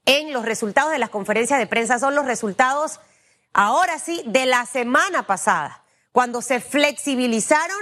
en 0.05 0.33
los 0.33 0.43
resultados 0.43 0.91
de 0.91 0.99
las 0.99 1.09
conferencias 1.09 1.59
de 1.59 1.67
prensa 1.67 1.99
son 1.99 2.15
los 2.15 2.25
resultados, 2.25 2.99
ahora 3.53 3.99
sí, 3.99 4.23
de 4.25 4.45
la 4.45 4.65
semana 4.65 5.25
pasada 5.27 5.83
cuando 6.11 6.41
se 6.41 6.59
flexibilizaron 6.59 7.77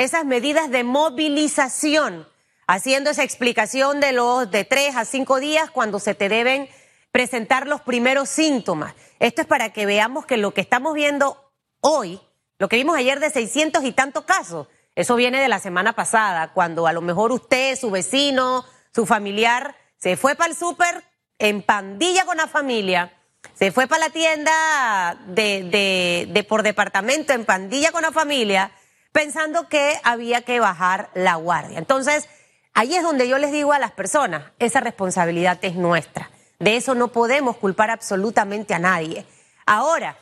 esas 0.00 0.24
medidas 0.24 0.70
de 0.70 0.82
movilización, 0.82 2.26
haciendo 2.66 3.10
esa 3.10 3.22
explicación 3.22 4.00
de 4.00 4.12
los 4.12 4.50
de 4.50 4.64
tres 4.64 4.96
a 4.96 5.04
cinco 5.04 5.40
días 5.40 5.70
cuando 5.70 5.98
se 5.98 6.14
te 6.14 6.30
deben 6.30 6.70
presentar 7.12 7.66
los 7.66 7.82
primeros 7.82 8.30
síntomas. 8.30 8.94
Esto 9.18 9.42
es 9.42 9.46
para 9.46 9.74
que 9.74 9.84
veamos 9.84 10.24
que 10.24 10.38
lo 10.38 10.54
que 10.54 10.62
estamos 10.62 10.94
viendo 10.94 11.52
hoy, 11.80 12.18
lo 12.58 12.68
que 12.68 12.76
vimos 12.76 12.96
ayer 12.96 13.20
de 13.20 13.28
600 13.28 13.84
y 13.84 13.92
tantos 13.92 14.24
casos, 14.24 14.68
eso 14.94 15.16
viene 15.16 15.38
de 15.38 15.48
la 15.48 15.58
semana 15.58 15.92
pasada, 15.92 16.54
cuando 16.54 16.86
a 16.86 16.94
lo 16.94 17.02
mejor 17.02 17.30
usted, 17.30 17.76
su 17.78 17.90
vecino, 17.90 18.64
su 18.94 19.04
familiar, 19.04 19.76
se 19.98 20.16
fue 20.16 20.34
para 20.34 20.50
el 20.50 20.56
súper 20.56 21.04
en 21.38 21.60
pandilla 21.60 22.24
con 22.24 22.38
la 22.38 22.46
familia, 22.46 23.12
se 23.52 23.70
fue 23.70 23.86
para 23.86 24.06
la 24.06 24.10
tienda 24.10 25.18
de, 25.26 26.46
por 26.48 26.62
departamento 26.62 27.34
en 27.34 27.44
pandilla 27.44 27.92
con 27.92 28.00
la 28.00 28.12
familia, 28.12 28.70
pensando 29.12 29.68
que 29.68 30.00
había 30.04 30.42
que 30.42 30.60
bajar 30.60 31.10
la 31.14 31.34
guardia. 31.36 31.78
Entonces, 31.78 32.28
ahí 32.74 32.94
es 32.94 33.02
donde 33.02 33.28
yo 33.28 33.38
les 33.38 33.52
digo 33.52 33.72
a 33.72 33.78
las 33.78 33.92
personas, 33.92 34.44
esa 34.58 34.80
responsabilidad 34.80 35.58
es 35.62 35.74
nuestra. 35.74 36.30
De 36.58 36.76
eso 36.76 36.94
no 36.94 37.08
podemos 37.08 37.56
culpar 37.56 37.90
absolutamente 37.90 38.74
a 38.74 38.78
nadie. 38.78 39.24
Ahora, 39.66 40.16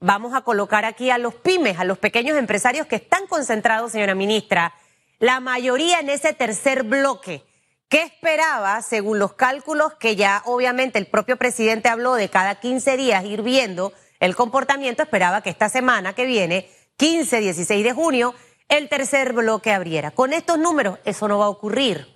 vamos 0.00 0.34
a 0.34 0.40
colocar 0.40 0.84
aquí 0.84 1.10
a 1.10 1.18
los 1.18 1.34
pymes, 1.34 1.78
a 1.78 1.84
los 1.84 1.98
pequeños 1.98 2.36
empresarios 2.36 2.86
que 2.86 2.96
están 2.96 3.26
concentrados, 3.26 3.92
señora 3.92 4.14
ministra, 4.14 4.74
la 5.18 5.38
mayoría 5.40 6.00
en 6.00 6.08
ese 6.08 6.32
tercer 6.32 6.82
bloque. 6.82 7.44
¿Qué 7.88 8.02
esperaba, 8.02 8.80
según 8.80 9.18
los 9.18 9.34
cálculos 9.34 9.94
que 9.94 10.16
ya 10.16 10.42
obviamente 10.46 10.98
el 10.98 11.06
propio 11.06 11.36
presidente 11.36 11.90
habló 11.90 12.14
de 12.14 12.30
cada 12.30 12.58
15 12.58 12.96
días 12.96 13.24
ir 13.24 13.42
viendo 13.42 13.92
el 14.18 14.34
comportamiento? 14.34 15.02
Esperaba 15.02 15.42
que 15.42 15.50
esta 15.50 15.68
semana 15.68 16.14
que 16.14 16.24
viene 16.24 16.70
15, 17.02 17.40
16 17.40 17.82
de 17.82 17.92
junio, 17.92 18.32
el 18.68 18.88
tercer 18.88 19.32
bloque 19.32 19.72
abriera. 19.72 20.12
Con 20.12 20.32
estos 20.32 20.56
números 20.56 21.00
eso 21.04 21.26
no 21.26 21.36
va 21.36 21.46
a 21.46 21.48
ocurrir, 21.48 22.06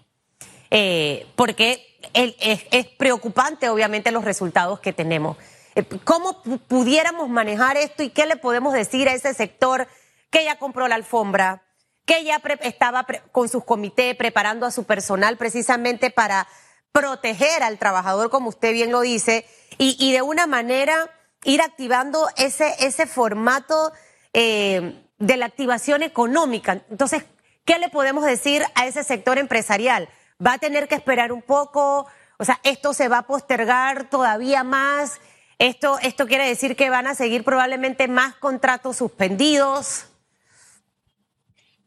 eh, 0.71 1.27
porque 1.35 1.99
es, 2.15 2.87
preocupante 2.97 3.69
obviamente 3.69 4.13
los 4.13 4.25
resultados 4.25 4.79
que 4.79 4.93
tenemos. 4.93 5.39
Eh, 5.75 5.83
¿Cómo 6.05 6.41
pudiéramos 6.69 7.29
manejar 7.29 7.77
esto 7.77 8.05
y 8.05 8.11
qué 8.11 8.27
le 8.27 8.37
podemos 8.37 8.75
decir 8.75 9.09
a 9.09 9.15
ese 9.15 9.35
sector 9.35 9.89
que 10.31 10.45
ya 10.45 10.57
compró 10.57 10.87
la 10.87 10.95
alfombra, 10.95 11.65
que 12.05 12.23
ya 12.23 12.41
estaba 12.61 13.05
con 13.33 13.49
sus 13.49 13.65
comités 13.65 14.15
preparando 14.15 14.67
a 14.67 14.71
su 14.71 14.85
personal 14.85 15.37
precisamente 15.37 16.11
para 16.11 16.47
proteger 16.93 17.65
al 17.65 17.81
trabajador, 17.81 18.31
como 18.31 18.51
usted 18.51 18.73
bien 18.73 18.93
lo 18.93 19.01
dice, 19.01 19.47
y, 19.79 19.97
y 19.99 20.13
de 20.13 20.23
una 20.23 20.47
manera 20.47 21.11
ir 21.43 21.61
activando 21.61 22.29
ese, 22.37 22.73
ese 22.79 23.09
formato 23.09 23.93
eh, 24.39 24.93
de 25.19 25.37
la 25.39 25.47
activación 25.47 26.03
económica. 26.03 26.83
Entonces, 26.91 27.25
¿qué 27.65 27.79
le 27.79 27.89
podemos 27.89 28.23
decir 28.23 28.63
a 28.75 28.87
ese 28.87 29.03
sector 29.03 29.39
empresarial? 29.39 30.11
¿Va 30.45 30.53
a 30.53 30.59
tener 30.59 30.89
que 30.89 30.95
esperar 30.95 31.33
un 31.33 31.41
poco? 31.41 32.07
O 32.37 32.45
sea, 32.45 32.61
¿esto 32.63 32.93
se 32.93 33.09
va 33.09 33.21
a 33.21 33.27
postergar 33.27 34.11
todavía 34.11 34.63
más? 34.63 35.23
¿Esto, 35.59 35.99
esto 36.03 36.27
quiere 36.27 36.47
decir 36.47 36.77
que 36.77 36.91
van 36.91 37.07
a 37.07 37.15
seguir 37.15 37.45
probablemente 37.45 38.09
más 38.09 38.35
contratos 38.35 38.99
suspendidos? 38.99 40.05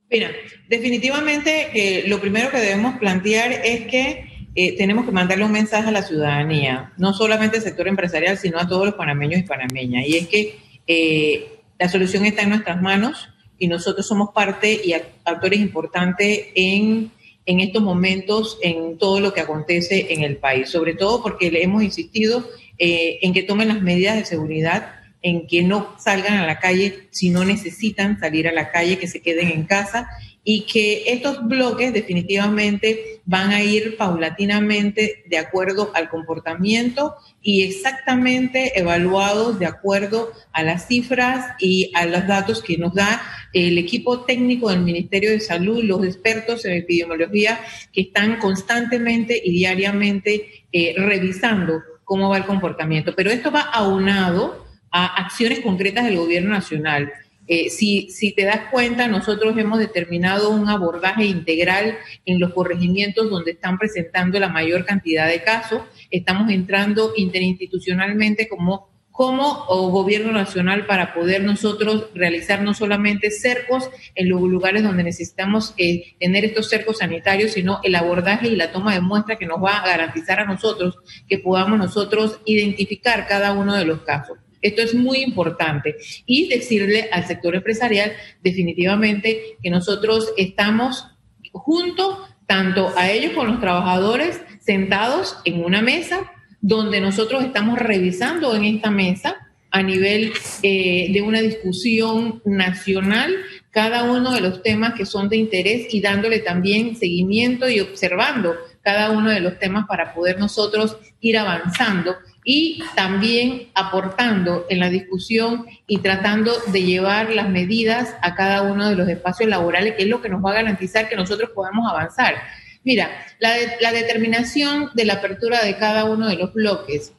Mira, 0.10 0.32
definitivamente 0.70 1.70
eh, 1.75 2.08
lo 2.08 2.20
primero 2.20 2.50
que 2.50 2.58
debemos 2.58 2.98
plantear 2.98 3.51
es 3.51 3.86
que 3.86 4.48
eh, 4.56 4.75
tenemos 4.75 5.06
que 5.06 5.12
mandarle 5.12 5.46
un 5.46 5.51
mensaje 5.51 5.89
a 5.89 5.91
la 5.91 6.01
ciudadanía, 6.01 6.94
no 6.98 7.13
solamente 7.13 7.58
al 7.58 7.63
sector 7.63 7.88
empresarial, 7.88 8.39
sino 8.39 8.58
a 8.58 8.68
todos 8.68 8.88
los 8.88 8.96
panameños 8.96 9.41
y 9.41 9.44
panameñas. 9.44 10.08
Y 10.08 10.18
es 10.18 10.27
que 10.27 11.59
la 11.79 11.89
solución 11.89 12.25
está 12.25 12.43
en 12.43 12.50
nuestras 12.50 12.81
manos 12.81 13.29
y 13.57 13.67
nosotros 13.67 14.05
somos 14.05 14.29
parte 14.33 14.79
y 14.83 14.93
actores 14.93 15.59
importantes 15.59 16.48
en, 16.53 17.12
en 17.45 17.59
estos 17.62 17.81
momentos, 17.81 18.59
en 18.62 18.98
todo 18.98 19.19
lo 19.21 19.33
que 19.33 19.41
acontece 19.41 20.13
en 20.13 20.24
el 20.24 20.38
país, 20.38 20.69
sobre 20.69 20.93
todo 20.93 21.24
porque 21.24 21.49
le 21.49 21.63
hemos 21.63 21.82
insistido 21.82 22.45
eh, 22.77 23.19
en 23.21 23.34
que 23.34 23.43
tomen 23.43 23.69
las 23.69 23.82
medidas 23.82 24.15
de 24.15 24.25
seguridad, 24.25 24.95
en 25.21 25.47
que 25.47 25.63
no 25.63 25.95
salgan 25.97 26.38
a 26.38 26.45
la 26.45 26.60
calle 26.60 27.08
si 27.12 27.30
no 27.30 27.43
necesitan 27.43 28.19
salir 28.19 28.47
a 28.47 28.54
la 28.54 28.71
calle, 28.71 28.97
que 28.97 29.08
se 29.08 29.21
queden 29.21 29.49
en 29.49 29.63
casa 29.63 30.10
y 30.51 30.62
que 30.62 31.03
estos 31.05 31.47
bloques 31.47 31.93
definitivamente 31.93 33.21
van 33.23 33.51
a 33.51 33.62
ir 33.62 33.97
paulatinamente 33.97 35.23
de 35.27 35.38
acuerdo 35.38 35.91
al 35.93 36.09
comportamiento 36.09 37.17
y 37.43 37.62
exactamente 37.62 38.71
evaluados 38.79 39.59
de 39.59 39.67
acuerdo 39.67 40.31
a 40.51 40.63
las 40.63 40.88
cifras 40.88 41.55
y 41.59 41.91
a 41.93 42.07
los 42.07 42.25
datos 42.25 42.63
que 42.63 42.79
nos 42.79 42.95
da 42.95 43.21
el 43.53 43.77
equipo 43.77 44.21
técnico 44.21 44.71
del 44.71 44.79
Ministerio 44.79 45.29
de 45.29 45.39
Salud, 45.39 45.83
los 45.83 46.03
expertos 46.03 46.65
en 46.65 46.77
epidemiología 46.77 47.59
que 47.93 48.01
están 48.01 48.39
constantemente 48.39 49.39
y 49.45 49.51
diariamente 49.51 50.65
eh, 50.71 50.95
revisando 50.97 51.83
cómo 52.03 52.27
va 52.27 52.38
el 52.38 52.45
comportamiento. 52.45 53.13
Pero 53.15 53.29
esto 53.29 53.51
va 53.51 53.69
aunado 53.71 54.65
a 54.89 55.05
acciones 55.21 55.59
concretas 55.59 56.05
del 56.05 56.17
gobierno 56.17 56.49
nacional. 56.49 57.13
Eh, 57.51 57.69
si, 57.71 58.12
si 58.12 58.33
te 58.33 58.45
das 58.45 58.69
cuenta, 58.71 59.07
nosotros 59.07 59.57
hemos 59.57 59.79
determinado 59.79 60.51
un 60.51 60.69
abordaje 60.69 61.25
integral 61.25 61.97
en 62.25 62.39
los 62.39 62.53
corregimientos 62.53 63.29
donde 63.29 63.51
están 63.51 63.79
presentando 63.79 64.39
la 64.39 64.49
mayor 64.49 64.85
cantidad 64.85 65.27
de 65.27 65.41
casos. 65.41 65.81
Estamos 66.12 66.51
entrando 66.51 67.13
interinstitucionalmente 67.17 68.47
como 68.47 68.88
como 69.19 69.65
gobierno 69.91 70.31
nacional 70.31 70.85
para 70.85 71.13
poder 71.13 71.43
nosotros 71.43 72.05
realizar 72.15 72.62
no 72.62 72.73
solamente 72.73 73.31
cercos 73.31 73.89
en 74.15 74.29
los 74.29 74.39
lugares 74.39 74.81
donde 74.81 75.03
necesitamos 75.03 75.73
eh, 75.77 76.15
tener 76.21 76.45
estos 76.45 76.69
cercos 76.69 76.99
sanitarios, 76.99 77.51
sino 77.51 77.81
el 77.83 77.95
abordaje 77.95 78.47
y 78.47 78.55
la 78.55 78.71
toma 78.71 78.93
de 78.93 79.01
muestra 79.01 79.38
que 79.38 79.45
nos 79.45 79.62
va 79.62 79.79
a 79.79 79.88
garantizar 79.88 80.39
a 80.39 80.45
nosotros 80.45 80.99
que 81.27 81.38
podamos 81.38 81.77
nosotros 81.77 82.39
identificar 82.45 83.27
cada 83.27 83.51
uno 83.51 83.75
de 83.75 83.83
los 83.83 84.03
casos. 84.03 84.38
Esto 84.62 84.82
es 84.82 84.93
muy 84.93 85.19
importante. 85.19 85.95
Y 86.26 86.50
decirle 86.50 87.10
al 87.12 87.26
sector 87.26 87.56
empresarial 87.56 88.13
definitivamente 88.43 89.58
que 89.62 89.69
nosotros 89.69 90.34
estamos 90.38 91.08
junto 91.52 92.28
tanto 92.45 92.91
a 92.95 93.12
ellos 93.12 93.34
con 93.34 93.48
los 93.48 93.60
trabajadores 93.60 94.41
sentados 94.60 95.38
en 95.45 95.63
una 95.63 95.82
mesa 95.82 96.32
donde 96.62 97.00
nosotros 97.00 97.43
estamos 97.43 97.80
revisando 97.80 98.56
en 98.56 98.65
esta 98.65 98.91
mesa 98.91 99.36
a 99.72 99.84
nivel 99.84 100.34
eh, 100.63 101.12
de 101.12 101.22
una 101.22 101.41
discusión 101.41 102.41
nacional 102.43 103.36
cada 103.72 104.04
uno 104.04 104.32
de 104.32 104.41
los 104.41 104.63
temas 104.63 104.95
que 104.95 105.06
son 105.06 105.30
de 105.30 105.38
interés 105.38 105.93
y 105.93 106.02
dándole 106.02 106.39
también 106.39 106.95
seguimiento 106.95 107.69
y 107.69 107.80
observando 107.80 108.56
cada 108.82 109.12
uno 109.12 109.30
de 109.30 109.39
los 109.41 109.60
temas 109.60 109.86
para 109.88 110.13
poder 110.13 110.39
nosotros 110.39 110.98
ir 111.19 111.38
avanzando 111.38 112.15
y 112.43 112.82
también 112.95 113.67
aportando 113.75 114.65
en 114.69 114.80
la 114.80 114.89
discusión 114.89 115.65
y 115.88 115.99
tratando 115.99 116.54
de 116.71 116.84
llevar 116.84 117.32
las 117.32 117.49
medidas 117.49 118.15
a 118.21 118.36
cada 118.36 118.62
uno 118.62 118.89
de 118.89 118.95
los 118.95 119.08
espacios 119.10 119.49
laborales, 119.49 119.95
que 119.95 120.04
es 120.04 120.10
lo 120.10 120.21
que 120.21 120.30
nos 120.30 120.43
va 120.43 120.52
a 120.52 120.56
garantizar 120.56 121.10
que 121.10 121.15
nosotros 121.15 121.52
podamos 121.54 121.89
avanzar. 121.89 122.36
Mira, 122.84 123.10
la, 123.39 123.91
determinación 123.91 124.89
de 124.93 125.06
la 125.06 125.15
apertura 125.15 125.63
de 125.63 125.78
cada 125.78 126.06
uno 126.06 126.28
de 126.28 126.38
los 126.38 126.54
bloques 126.54 127.13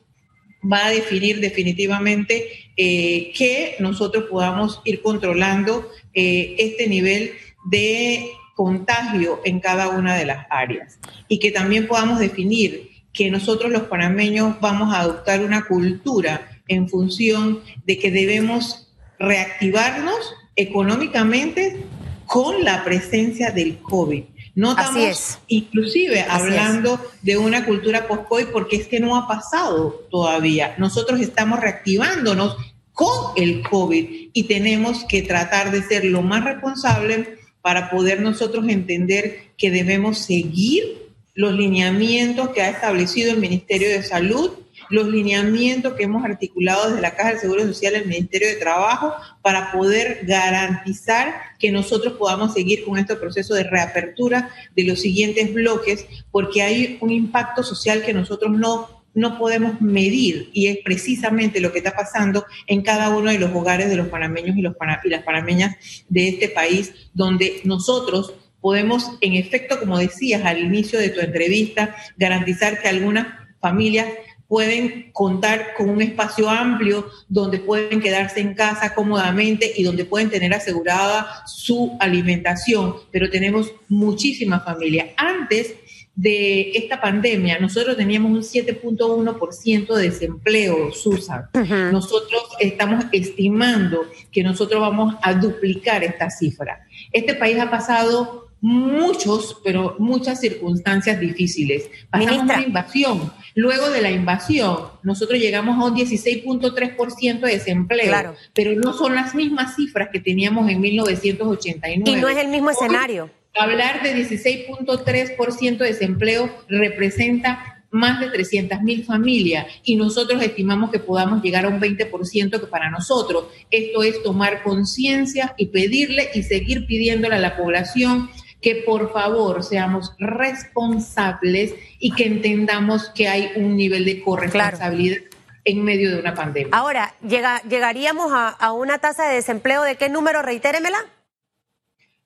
va 0.61 0.87
a 0.87 0.90
definir 0.90 1.40
definitivamente 1.40 2.70
eh, 2.76 3.33
que 3.37 3.76
nosotros 3.78 4.24
podamos 4.28 4.80
ir 4.85 5.02
controlando 5.02 5.90
eh, 6.14 6.56
este 6.59 6.88
nivel 6.88 7.33
de 7.70 8.30
contagio 8.56 9.40
en 9.44 9.61
cada 9.61 9.88
una 9.88 10.16
de 10.16 10.26
las 10.26 10.46
áreas 10.50 10.98
y 11.28 11.38
que 11.38 11.50
también 11.50 11.87
podamos 11.87 12.18
definir 12.18 12.89
que 13.12 13.31
nosotros 13.31 13.70
los 13.70 13.83
panameños 13.83 14.61
vamos 14.61 14.94
a 14.94 15.01
adoptar 15.01 15.44
una 15.44 15.64
cultura 15.64 16.61
en 16.68 16.88
función 16.88 17.61
de 17.85 17.99
que 17.99 18.11
debemos 18.11 18.88
reactivarnos 19.18 20.35
económicamente 20.57 21.85
con 22.27 22.62
la 22.64 22.85
presencia 22.85 23.51
del 23.51 23.79
COVID. 23.79 24.23
No 24.55 24.70
estamos 24.70 25.38
inclusive 25.49 26.23
hablando 26.23 27.01
de 27.23 27.37
una 27.37 27.64
cultura 27.64 28.07
post-COVID 28.07 28.46
porque 28.53 28.77
es 28.77 28.87
que 28.87 29.01
no 29.01 29.16
ha 29.16 29.27
pasado 29.27 30.07
todavía. 30.11 30.75
Nosotros 30.79 31.20
estamos 31.20 31.61
reactivándonos 31.61 32.57
con 32.92 33.33
el 33.37 33.62
COVID 33.62 34.31
y 34.33 34.42
tenemos 34.44 35.05
que 35.05 35.23
tratar 35.23 35.70
de 35.70 35.83
ser 35.83 36.05
lo 36.05 36.23
más 36.23 36.44
responsables 36.44 37.29
para 37.62 37.90
poder 37.90 38.20
nosotros 38.20 38.68
entender 38.68 39.53
que 39.57 39.70
debemos 39.70 40.18
seguir 40.18 40.99
los 41.34 41.52
lineamientos 41.54 42.50
que 42.50 42.62
ha 42.62 42.70
establecido 42.70 43.32
el 43.32 43.38
Ministerio 43.38 43.88
de 43.88 44.02
Salud, 44.02 44.52
los 44.88 45.06
lineamientos 45.06 45.94
que 45.94 46.04
hemos 46.04 46.24
articulado 46.24 46.88
desde 46.88 47.00
la 47.00 47.14
Caja 47.14 47.30
del 47.30 47.38
Seguro 47.38 47.62
Social, 47.66 47.94
el 47.94 48.06
Ministerio 48.06 48.48
de 48.48 48.56
Trabajo, 48.56 49.14
para 49.40 49.70
poder 49.72 50.20
garantizar 50.24 51.34
que 51.58 51.70
nosotros 51.70 52.14
podamos 52.14 52.54
seguir 52.54 52.84
con 52.84 52.98
este 52.98 53.14
proceso 53.14 53.54
de 53.54 53.64
reapertura 53.64 54.50
de 54.74 54.84
los 54.84 55.00
siguientes 55.00 55.54
bloques, 55.54 56.06
porque 56.32 56.62
hay 56.62 56.98
un 57.00 57.10
impacto 57.10 57.62
social 57.62 58.02
que 58.02 58.12
nosotros 58.12 58.50
no 58.52 59.00
no 59.14 59.38
podemos 59.38 59.80
medir 59.80 60.50
y 60.52 60.68
es 60.68 60.78
precisamente 60.84 61.60
lo 61.60 61.72
que 61.72 61.78
está 61.78 61.94
pasando 61.94 62.44
en 62.66 62.82
cada 62.82 63.10
uno 63.10 63.30
de 63.30 63.38
los 63.38 63.52
hogares 63.54 63.88
de 63.88 63.96
los 63.96 64.08
panameños 64.08 64.56
y, 64.56 64.62
los 64.62 64.74
y 65.04 65.08
las 65.08 65.22
panameñas 65.24 65.76
de 66.08 66.28
este 66.28 66.48
país, 66.48 66.92
donde 67.12 67.60
nosotros 67.64 68.34
podemos, 68.61 69.12
en 69.20 69.35
efecto, 69.35 69.79
como 69.79 69.99
decías 69.99 70.44
al 70.44 70.59
inicio 70.59 70.99
de 70.99 71.11
tu 71.11 71.20
entrevista, 71.20 71.96
garantizar 72.16 72.81
que 72.81 72.88
algunas 72.88 73.27
familias 73.61 74.09
pueden 74.51 75.12
contar 75.12 75.75
con 75.77 75.88
un 75.88 76.03
espacio 76.03 76.51
amplio 76.51 77.09
donde 77.29 77.61
pueden 77.61 78.01
quedarse 78.01 78.40
en 78.40 78.55
casa 78.55 78.94
cómodamente 78.96 79.73
y 79.77 79.85
donde 79.85 80.05
pueden 80.05 80.29
tener 80.29 80.53
asegurada 80.53 81.44
su 81.46 81.96
alimentación, 82.01 82.96
pero 83.12 83.31
tenemos 83.31 83.73
muchísimas 83.88 84.64
familias. 84.64 85.11
Antes 85.16 85.77
de 86.16 86.73
esta 86.73 87.01
pandemia, 87.01 87.61
nosotros 87.61 87.96
teníamos 87.96 88.33
un 88.33 88.42
7.1% 88.42 89.94
de 89.94 90.03
desempleo, 90.03 90.92
Susan. 90.92 91.49
Nosotros 91.92 92.42
estamos 92.59 93.05
estimando 93.12 94.07
que 94.33 94.42
nosotros 94.42 94.81
vamos 94.81 95.14
a 95.23 95.33
duplicar 95.33 96.03
esta 96.03 96.29
cifra. 96.29 96.85
Este 97.12 97.35
país 97.35 97.57
ha 97.61 97.70
pasado 97.70 98.49
muchos, 98.61 99.61
pero 99.64 99.96
muchas 99.99 100.40
circunstancias 100.40 101.18
difíciles. 101.18 101.90
Pasamos 102.11 102.42
una 102.42 102.62
invasión. 102.62 103.33
Luego 103.55 103.90
de 103.90 104.03
la 104.03 104.11
invasión, 104.11 104.79
nosotros 105.03 105.38
llegamos 105.38 105.79
a 105.79 105.90
un 105.90 105.96
16.3% 105.96 107.40
de 107.40 107.53
desempleo, 107.53 108.35
pero 108.55 108.73
no 108.75 108.92
son 108.92 109.14
las 109.14 109.35
mismas 109.35 109.77
cifras 109.77 110.09
que 110.12 110.20
teníamos 110.20 110.68
en 110.70 110.81
1989. 110.81 112.18
Y 112.18 112.20
no 112.20 112.29
es 112.29 112.37
el 112.37 112.49
mismo 112.49 112.70
escenario. 112.70 113.31
Hablar 113.59 114.03
de 114.03 114.14
16.3% 114.14 115.79
de 115.79 115.87
desempleo 115.87 116.51
representa 116.68 117.81
más 117.90 118.20
de 118.20 118.29
300 118.29 118.83
mil 118.83 119.05
familias 119.05 119.66
y 119.83 119.96
nosotros 119.96 120.40
estimamos 120.42 120.90
que 120.90 121.01
podamos 121.01 121.42
llegar 121.42 121.64
a 121.64 121.68
un 121.68 121.81
20% 121.81 122.61
que 122.61 122.66
para 122.66 122.90
nosotros 122.90 123.46
esto 123.70 124.03
es 124.03 124.23
tomar 124.23 124.62
conciencia 124.62 125.55
y 125.57 125.66
pedirle 125.66 126.31
y 126.35 126.44
seguir 126.44 126.87
pidiéndole 126.87 127.35
a 127.35 127.40
la 127.40 127.57
población 127.57 128.31
que 128.61 128.77
por 128.87 129.12
favor 129.12 129.62
seamos 129.62 130.14
responsables 130.18 131.75
y 131.99 132.12
que 132.12 132.27
entendamos 132.27 133.11
que 133.11 133.29
hay 133.29 133.53
un 133.57 133.77
nivel 133.77 134.05
de 134.05 134.23
corresponsabilidad. 134.23 135.23
en 135.64 135.85
medio 135.85 136.11
de 136.11 136.20
una 136.20 136.35
pandemia. 136.35 136.70
Ahora, 136.73 137.14
llega, 137.27 137.61
¿llegaríamos 137.68 138.33
a, 138.33 138.49
a 138.49 138.73
una 138.73 138.99
tasa 138.99 139.29
de 139.29 139.35
desempleo 139.35 139.83
de 139.83 139.96
qué 139.96 140.09
número? 140.09 140.40
Reitéremela. 140.40 140.99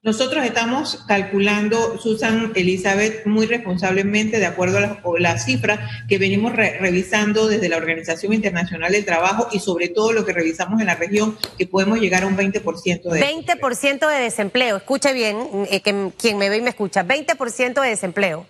Nosotros 0.04 0.44
estamos 0.44 1.02
calculando, 1.08 1.98
Susan 1.98 2.52
Elizabeth, 2.54 3.24
muy 3.24 3.46
responsablemente, 3.46 4.38
de 4.38 4.44
acuerdo 4.44 4.76
a 4.76 5.00
las, 5.18 5.46
cifras 5.46 5.80
que 6.06 6.18
venimos 6.18 6.52
revisando 6.54 7.48
desde 7.48 7.70
la 7.70 7.78
Organización 7.78 8.34
Internacional 8.34 8.92
del 8.92 9.06
Trabajo 9.06 9.48
y 9.50 9.60
sobre 9.60 9.88
todo 9.88 10.12
lo 10.12 10.26
que 10.26 10.34
revisamos 10.34 10.78
en 10.82 10.88
la 10.88 10.94
región, 10.94 11.38
que 11.56 11.66
podemos 11.66 12.00
llegar 12.00 12.24
a 12.24 12.26
un 12.26 12.36
20% 12.36 13.02
de 13.02 13.20
20% 13.22 14.06
de 14.06 14.20
desempleo. 14.20 14.76
Escuche 14.76 15.14
bien, 15.14 15.38
eh, 15.70 15.80
que, 15.80 16.10
quien 16.18 16.36
me 16.36 16.50
ve 16.50 16.58
y 16.58 16.60
me 16.60 16.68
escucha, 16.68 17.02
20% 17.02 17.80
de 17.80 17.88
desempleo. 17.88 18.46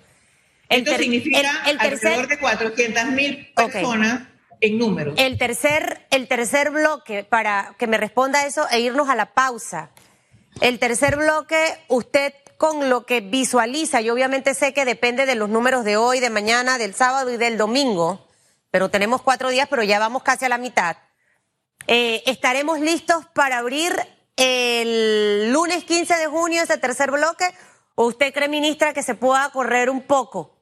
Esto 0.69 0.97
significa 0.97 1.63
alrededor 1.67 2.27
de 2.27 2.39
400 2.41 3.07
mil 3.13 3.53
personas. 3.55 4.23
En 4.61 4.79
números. 4.79 5.15
El 5.19 5.37
tercer, 5.37 6.07
el 6.11 6.27
tercer 6.27 6.71
bloque 6.71 7.23
para 7.23 7.75
que 7.79 7.87
me 7.87 7.99
responda 7.99 8.47
eso 8.47 8.67
e 8.71 8.81
irnos 8.81 9.09
a 9.11 9.15
la 9.15 9.35
pausa. 9.35 9.91
El 10.61 10.79
tercer 10.79 11.17
bloque, 11.17 11.79
usted 11.89 12.33
con 12.57 12.89
lo 12.89 13.05
que 13.05 13.21
visualiza, 13.21 14.01
yo 14.01 14.15
obviamente 14.15 14.55
sé 14.55 14.73
que 14.73 14.85
depende 14.85 15.27
de 15.27 15.35
los 15.35 15.49
números 15.49 15.85
de 15.85 15.97
hoy, 15.97 16.21
de 16.21 16.31
mañana, 16.31 16.79
del 16.79 16.95
sábado 16.95 17.33
y 17.33 17.37
del 17.37 17.59
domingo, 17.59 18.27
pero 18.71 18.89
tenemos 18.89 19.23
cuatro 19.23 19.51
días, 19.51 19.69
pero 19.69 19.83
ya 19.83 19.99
vamos 19.99 20.23
casi 20.23 20.45
a 20.45 20.49
la 20.49 20.59
mitad. 20.59 20.97
Eh, 21.87 22.23
¿Estaremos 22.27 22.81
listos 22.81 23.27
para 23.35 23.59
abrir 23.59 23.93
el 24.37 25.53
lunes 25.53 25.85
15 25.85 26.15
de 26.17 26.27
junio 26.27 26.63
ese 26.63 26.79
tercer 26.79 27.11
bloque? 27.11 27.45
¿O 27.97 28.07
usted 28.07 28.33
cree, 28.33 28.49
ministra, 28.49 28.95
que 28.95 29.03
se 29.03 29.15
pueda 29.15 29.51
correr 29.51 29.91
un 29.91 30.03
poco? 30.03 30.55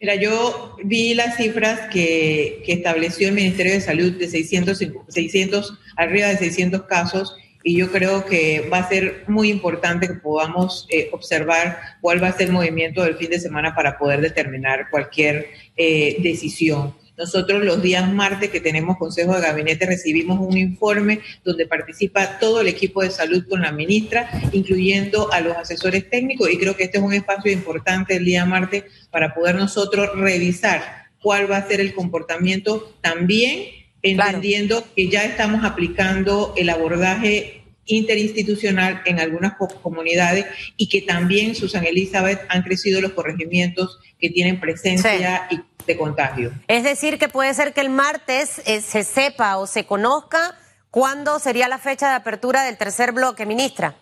Mira, 0.00 0.14
yo 0.14 0.76
vi 0.84 1.14
las 1.14 1.36
cifras 1.36 1.88
que, 1.90 2.62
estableció 2.68 3.28
el 3.28 3.34
Ministerio 3.34 3.72
de 3.72 3.80
Salud 3.80 4.12
de 4.12 4.28
600, 4.28 4.78
600, 5.08 5.78
arriba 5.96 6.28
de 6.28 6.38
600 6.38 6.82
casos 6.82 7.36
y 7.62 7.76
yo 7.76 7.90
creo 7.90 8.24
que 8.24 8.68
va 8.72 8.78
a 8.78 8.88
ser 8.88 9.24
muy 9.26 9.50
importante 9.50 10.06
que 10.06 10.14
podamos 10.14 10.86
eh, 10.90 11.08
observar 11.12 11.78
cuál 12.00 12.22
va 12.22 12.28
a 12.28 12.32
ser 12.32 12.48
el 12.48 12.52
movimiento 12.52 13.02
del 13.02 13.16
fin 13.16 13.30
de 13.30 13.40
semana 13.40 13.74
para 13.74 13.98
poder 13.98 14.20
determinar 14.20 14.88
cualquier 14.90 15.48
eh, 15.76 16.16
decisión. 16.20 16.94
Nosotros 17.16 17.64
los 17.64 17.82
días 17.82 18.08
martes 18.12 18.48
que 18.48 18.60
tenemos 18.60 18.96
Consejo 18.96 19.34
de 19.34 19.40
Gabinete 19.40 19.86
recibimos 19.86 20.38
un 20.38 20.56
informe 20.56 21.18
donde 21.44 21.66
participa 21.66 22.38
todo 22.38 22.60
el 22.60 22.68
equipo 22.68 23.02
de 23.02 23.10
salud 23.10 23.44
con 23.48 23.62
la 23.62 23.72
ministra, 23.72 24.30
incluyendo 24.52 25.32
a 25.32 25.40
los 25.40 25.56
asesores 25.56 26.08
técnicos 26.08 26.48
y 26.48 26.58
creo 26.58 26.76
que 26.76 26.84
este 26.84 26.98
es 26.98 27.04
un 27.04 27.12
espacio 27.12 27.50
importante 27.50 28.14
el 28.14 28.24
día 28.24 28.44
martes 28.44 28.84
para 29.10 29.34
poder 29.34 29.56
nosotros 29.56 30.10
revisar 30.14 31.08
cuál 31.20 31.50
va 31.50 31.56
a 31.56 31.66
ser 31.66 31.80
el 31.80 31.92
comportamiento 31.92 32.94
también 33.00 33.77
entendiendo 34.10 34.84
que 34.94 35.08
ya 35.08 35.24
estamos 35.24 35.64
aplicando 35.64 36.54
el 36.56 36.70
abordaje 36.70 37.62
interinstitucional 37.86 39.02
en 39.06 39.18
algunas 39.18 39.54
comunidades 39.82 40.46
y 40.76 40.88
que 40.88 41.02
también, 41.02 41.54
Susan 41.54 41.84
Elizabeth, 41.86 42.40
han 42.48 42.62
crecido 42.62 43.00
los 43.00 43.12
corregimientos 43.12 43.98
que 44.18 44.30
tienen 44.30 44.60
presencia 44.60 45.48
y 45.50 45.60
de 45.86 45.96
contagio. 45.96 46.52
Es 46.68 46.84
decir, 46.84 47.18
que 47.18 47.28
puede 47.28 47.54
ser 47.54 47.72
que 47.72 47.80
el 47.80 47.90
martes 47.90 48.60
eh, 48.66 48.82
se 48.82 49.04
sepa 49.04 49.56
o 49.56 49.66
se 49.66 49.86
conozca 49.86 50.54
cuándo 50.90 51.38
sería 51.38 51.66
la 51.68 51.78
fecha 51.78 52.10
de 52.10 52.16
apertura 52.16 52.64
del 52.64 52.76
tercer 52.76 53.12
bloque, 53.12 53.46
ministra. 53.46 53.96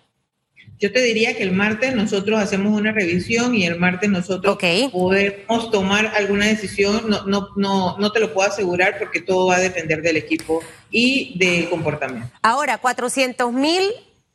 Yo 0.78 0.92
te 0.92 1.00
diría 1.00 1.34
que 1.36 1.42
el 1.42 1.52
martes 1.52 1.94
nosotros 1.94 2.38
hacemos 2.38 2.78
una 2.78 2.92
revisión 2.92 3.54
y 3.54 3.64
el 3.64 3.78
martes 3.78 4.10
nosotros 4.10 4.58
podemos 4.92 5.70
tomar 5.70 6.08
alguna 6.14 6.46
decisión. 6.46 7.08
No, 7.08 7.24
no, 7.26 7.48
no, 7.56 7.96
no 7.98 8.12
te 8.12 8.20
lo 8.20 8.34
puedo 8.34 8.48
asegurar 8.48 8.98
porque 8.98 9.20
todo 9.20 9.46
va 9.46 9.56
a 9.56 9.60
depender 9.60 10.02
del 10.02 10.16
equipo 10.16 10.62
y 10.90 11.38
del 11.38 11.70
comportamiento. 11.70 12.30
Ahora, 12.42 12.76
400 12.78 13.52
mil 13.52 13.82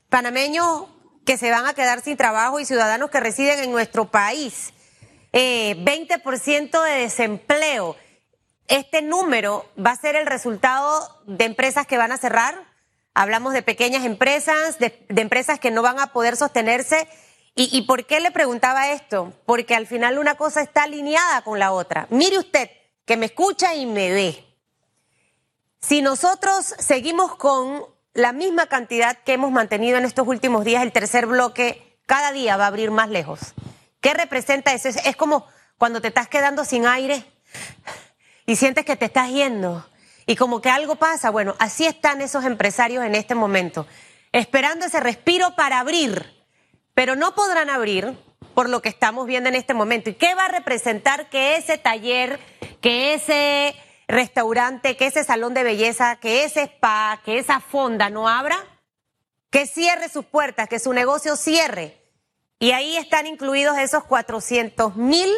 panameños 0.10 0.86
que 1.26 1.38
se 1.38 1.52
van 1.52 1.68
a 1.68 1.74
quedar 1.74 2.02
sin 2.02 2.18
trabajo 2.18 2.60
y 2.60 2.66
ciudadanos 2.66 3.12
que 3.12 3.20
residen 3.20 3.60
en 3.60 3.72
nuestro 3.72 4.10
país. 4.10 4.74
Eh, 5.34 5.76
20% 5.86 6.84
de 6.84 6.92
desempleo. 7.02 7.96
¿Este 8.68 9.02
número 9.02 9.70
va 9.78 9.92
a 9.92 9.96
ser 9.96 10.16
el 10.16 10.26
resultado 10.26 11.22
de 11.28 11.46
empresas 11.46 11.86
que 11.86 11.98
van 11.98 12.12
a 12.12 12.18
cerrar? 12.18 12.71
Hablamos 13.14 13.54
de 13.54 13.62
pequeñas 13.62 14.06
empresas, 14.06 14.80
de, 14.80 15.06
empresas 15.10 15.60
que 15.60 15.72
no 15.72 15.82
van 15.82 16.00
a 16.00 16.08
poder 16.08 16.38
sostenerse. 16.38 17.08
¿Y, 17.56 17.76
¿Y 17.78 17.82
por 17.84 18.06
qué 18.06 18.20
le 18.20 18.32
preguntaba 18.32 18.92
esto? 18.92 19.34
Porque 19.46 19.76
al 19.76 19.88
final 19.88 20.18
una 20.18 20.36
cosa 20.36 20.62
está 20.62 20.84
alineada 20.84 21.42
con 21.42 21.60
la 21.60 21.72
otra. 21.72 22.08
Mire 22.10 22.38
usted, 22.40 22.70
que 23.06 23.18
me 23.18 23.26
escucha 23.26 23.76
y 23.76 23.86
me 23.86 24.12
ve. 24.12 24.46
Si 25.82 26.02
nosotros 26.02 26.76
seguimos 26.80 27.36
con 27.36 27.84
la 28.14 28.34
misma 28.34 28.68
cantidad 28.68 29.18
que 29.18 29.34
hemos 29.34 29.52
mantenido 29.52 29.98
en 29.98 30.06
estos 30.06 30.28
últimos 30.28 30.66
días, 30.66 30.84
el 30.84 30.92
tercer 30.92 31.26
bloque 31.26 31.98
cada 32.06 32.32
día 32.32 32.58
va 32.58 32.66
a 32.66 32.68
abrir 32.68 32.92
más 32.92 33.10
lejos. 33.10 33.40
¿Qué 34.02 34.14
representa 34.14 34.74
eso? 34.74 34.90
Es, 34.90 35.16
como 35.16 35.46
cuando 35.78 36.02
te 36.02 36.10
estás 36.10 36.28
quedando 36.28 36.66
sin 36.66 36.86
aire 36.86 37.24
y 38.46 38.56
sientes 38.56 38.86
que 38.86 38.96
te 38.96 39.06
estás 39.06 39.30
yendo 39.30 39.88
y 40.26 40.36
como 40.36 40.62
que 40.62 40.70
algo 40.70 40.96
pasa. 40.96 41.30
Bueno, 41.30 41.56
así 41.60 41.86
están 41.86 42.22
esos 42.22 42.46
empresarios 42.46 43.04
en 43.04 43.16
este 43.16 43.36
momento, 43.36 43.88
esperando 44.32 44.86
ese 44.86 45.00
respiro 45.00 45.56
para 45.56 45.80
abrir, 45.80 46.26
pero 46.94 47.16
no 47.16 47.36
podrán 47.36 47.70
abrir 47.70 48.18
por 48.54 48.70
lo 48.70 48.82
que 48.82 48.90
estamos 48.90 49.28
viendo 49.28 49.50
en 49.50 49.56
este 49.56 49.74
momento. 49.74 50.10
¿Y 50.10 50.16
qué 50.16 50.36
va 50.36 50.46
a 50.46 50.50
representar 50.50 51.30
que 51.30 51.56
ese 51.56 51.78
taller, 51.78 52.40
que 52.82 53.14
ese 53.14 53.76
restaurante, 54.08 54.98
que 54.98 55.08
ese 55.08 55.24
salón 55.24 55.54
de 55.54 55.64
belleza, 55.64 56.18
que 56.18 56.44
ese 56.44 56.64
spa, 56.64 57.22
que 57.24 57.40
esa 57.40 57.60
fonda 57.60 58.10
no 58.10 58.28
abra? 58.28 58.58
Que 59.50 59.68
cierre 59.68 60.10
sus 60.10 60.26
puertas, 60.26 60.70
que 60.70 60.80
su 60.80 60.94
negocio 60.94 61.36
cierre. 61.36 61.98
Y 62.60 62.72
ahí 62.72 62.96
están 62.96 63.26
incluidos 63.26 63.78
esos 63.78 64.04
400 64.04 64.96
mil 64.96 65.30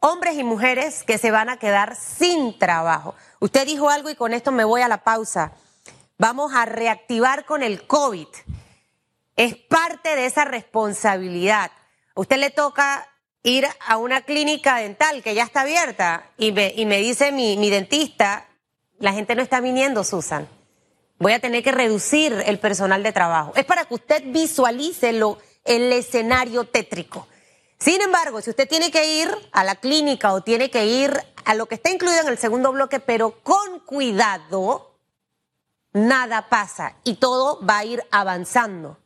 hombres 0.00 0.36
y 0.36 0.44
mujeres 0.44 1.02
que 1.02 1.18
se 1.18 1.30
van 1.30 1.48
a 1.48 1.58
quedar 1.58 1.96
sin 1.96 2.58
trabajo. 2.58 3.14
Usted 3.44 3.66
dijo 3.66 3.90
algo 3.90 4.08
y 4.08 4.14
con 4.14 4.32
esto 4.32 4.52
me 4.52 4.64
voy 4.64 4.80
a 4.80 4.88
la 4.88 5.04
pausa. 5.04 5.52
Vamos 6.16 6.54
a 6.54 6.64
reactivar 6.64 7.44
con 7.44 7.62
el 7.62 7.86
COVID. 7.86 8.26
Es 9.36 9.54
parte 9.54 10.16
de 10.16 10.24
esa 10.24 10.46
responsabilidad. 10.46 11.70
usted 12.14 12.38
le 12.38 12.48
toca 12.48 13.06
ir 13.42 13.66
a 13.86 13.98
una 13.98 14.22
clínica 14.22 14.76
dental 14.76 15.22
que 15.22 15.34
ya 15.34 15.42
está 15.42 15.60
abierta 15.60 16.30
y 16.38 16.52
me, 16.52 16.72
y 16.74 16.86
me 16.86 16.96
dice 17.02 17.32
mi, 17.32 17.58
mi 17.58 17.68
dentista, 17.68 18.48
la 18.98 19.12
gente 19.12 19.34
no 19.34 19.42
está 19.42 19.60
viniendo, 19.60 20.04
Susan. 20.04 20.48
Voy 21.18 21.34
a 21.34 21.38
tener 21.38 21.62
que 21.62 21.72
reducir 21.72 22.32
el 22.46 22.58
personal 22.58 23.02
de 23.02 23.12
trabajo. 23.12 23.52
Es 23.56 23.66
para 23.66 23.84
que 23.84 23.92
usted 23.92 24.22
visualice 24.24 25.12
lo, 25.12 25.36
el 25.66 25.92
escenario 25.92 26.64
tétrico. 26.64 27.28
Sin 27.76 28.00
embargo, 28.00 28.40
si 28.40 28.48
usted 28.48 28.66
tiene 28.66 28.90
que 28.90 29.20
ir 29.20 29.30
a 29.52 29.64
la 29.64 29.74
clínica 29.74 30.32
o 30.32 30.40
tiene 30.40 30.70
que 30.70 30.86
ir 30.86 31.20
a 31.44 31.54
lo 31.54 31.66
que 31.66 31.76
está 31.76 31.90
incluido 31.90 32.20
en 32.20 32.28
el 32.28 32.38
segundo 32.38 32.72
bloque, 32.72 33.00
pero 33.00 33.42
con 33.42 33.80
cuidado, 33.80 34.98
nada 35.92 36.48
pasa 36.48 36.96
y 37.04 37.14
todo 37.14 37.64
va 37.64 37.78
a 37.78 37.84
ir 37.84 38.02
avanzando. 38.10 38.98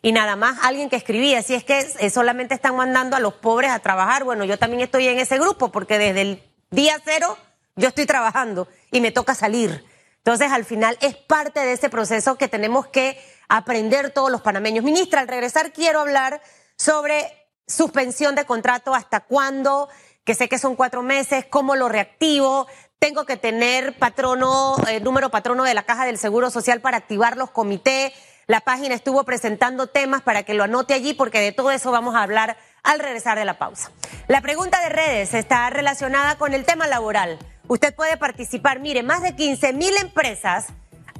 Y 0.00 0.12
nada 0.12 0.36
más 0.36 0.58
alguien 0.62 0.88
que 0.88 0.96
escribía, 0.96 1.42
si 1.42 1.54
es 1.54 1.64
que 1.64 2.10
solamente 2.10 2.54
están 2.54 2.76
mandando 2.76 3.16
a 3.16 3.20
los 3.20 3.34
pobres 3.34 3.72
a 3.72 3.80
trabajar, 3.80 4.24
bueno, 4.24 4.44
yo 4.44 4.58
también 4.58 4.82
estoy 4.82 5.08
en 5.08 5.18
ese 5.18 5.38
grupo 5.38 5.72
porque 5.72 5.98
desde 5.98 6.20
el 6.22 6.42
día 6.70 7.00
cero 7.04 7.36
yo 7.74 7.88
estoy 7.88 8.06
trabajando 8.06 8.68
y 8.92 9.00
me 9.00 9.10
toca 9.10 9.34
salir. 9.34 9.84
Entonces, 10.18 10.52
al 10.52 10.64
final 10.64 10.96
es 11.00 11.16
parte 11.16 11.60
de 11.60 11.72
ese 11.72 11.88
proceso 11.88 12.36
que 12.36 12.48
tenemos 12.48 12.86
que 12.86 13.18
aprender 13.48 14.10
todos 14.10 14.30
los 14.30 14.42
panameños. 14.42 14.84
Ministra, 14.84 15.20
al 15.20 15.28
regresar 15.28 15.72
quiero 15.72 16.00
hablar 16.00 16.42
sobre 16.76 17.48
suspensión 17.66 18.34
de 18.34 18.44
contrato, 18.44 18.94
hasta 18.94 19.20
cuándo, 19.20 19.88
que 20.28 20.34
sé 20.34 20.46
que 20.46 20.58
son 20.58 20.76
cuatro 20.76 21.00
meses, 21.00 21.46
cómo 21.48 21.74
lo 21.74 21.88
reactivo, 21.88 22.66
tengo 22.98 23.24
que 23.24 23.38
tener 23.38 23.94
patrono, 23.98 24.76
eh, 24.86 25.00
número 25.00 25.30
patrono 25.30 25.64
de 25.64 25.72
la 25.72 25.84
Caja 25.84 26.04
del 26.04 26.18
Seguro 26.18 26.50
Social 26.50 26.82
para 26.82 26.98
activar 26.98 27.38
los 27.38 27.50
comités. 27.50 28.12
La 28.46 28.60
página 28.60 28.94
estuvo 28.94 29.24
presentando 29.24 29.86
temas 29.86 30.20
para 30.20 30.42
que 30.42 30.52
lo 30.52 30.64
anote 30.64 30.92
allí 30.92 31.14
porque 31.14 31.40
de 31.40 31.52
todo 31.52 31.70
eso 31.70 31.90
vamos 31.92 32.14
a 32.14 32.24
hablar 32.24 32.58
al 32.82 32.98
regresar 32.98 33.38
de 33.38 33.46
la 33.46 33.56
pausa. 33.56 33.90
La 34.26 34.42
pregunta 34.42 34.78
de 34.82 34.90
redes 34.90 35.32
está 35.32 35.70
relacionada 35.70 36.36
con 36.36 36.52
el 36.52 36.66
tema 36.66 36.86
laboral. 36.86 37.38
Usted 37.66 37.94
puede 37.94 38.18
participar. 38.18 38.80
Mire, 38.80 39.02
más 39.02 39.22
de 39.22 39.34
15 39.34 39.72
mil 39.72 39.96
empresas 39.96 40.66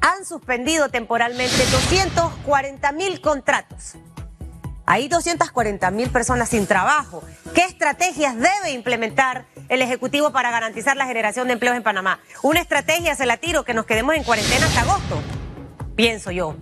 han 0.03 0.27
suspendido 0.27 0.91
temporalmente 0.91 1.57
240 1.71 2.93
mil 2.93 3.23
contratos. 3.23 3.95
Hay 4.91 5.07
240 5.09 5.91
mil 5.91 6.09
personas 6.09 6.49
sin 6.49 6.67
trabajo. 6.67 7.23
¿Qué 7.55 7.61
estrategias 7.61 8.35
debe 8.37 8.71
implementar 8.71 9.45
el 9.69 9.83
Ejecutivo 9.83 10.33
para 10.33 10.51
garantizar 10.51 10.97
la 10.97 11.05
generación 11.07 11.47
de 11.47 11.53
empleos 11.53 11.77
en 11.77 11.83
Panamá? 11.83 12.21
Una 12.43 12.61
estrategia, 12.61 13.15
se 13.15 13.27
la 13.27 13.37
tiro, 13.37 13.67
que 13.67 13.75
nos 13.75 13.85
quedemos 13.85 14.15
en 14.15 14.25
cuarentena 14.25 14.65
hasta 14.65 14.81
agosto, 14.81 15.21
pienso 15.95 16.31
yo. 16.31 16.57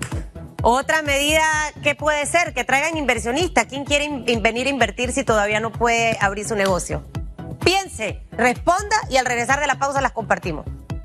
Otra 0.60 1.02
medida 1.02 1.44
que 1.84 1.94
puede 1.94 2.26
ser 2.26 2.52
que 2.52 2.64
traigan 2.64 2.96
inversionistas. 2.96 3.66
¿Quién 3.66 3.84
quiere 3.84 4.08
venir 4.40 4.66
a 4.66 4.70
invertir 4.70 5.12
si 5.12 5.22
todavía 5.22 5.60
no 5.60 5.70
puede 5.70 6.18
abrir 6.20 6.48
su 6.48 6.56
negocio? 6.56 7.04
Piense, 7.64 8.24
responda 8.32 8.96
y 9.08 9.18
al 9.18 9.26
regresar 9.26 9.60
de 9.60 9.68
la 9.68 9.78
pausa 9.78 10.00
las 10.00 10.10
compartimos. 10.10 10.66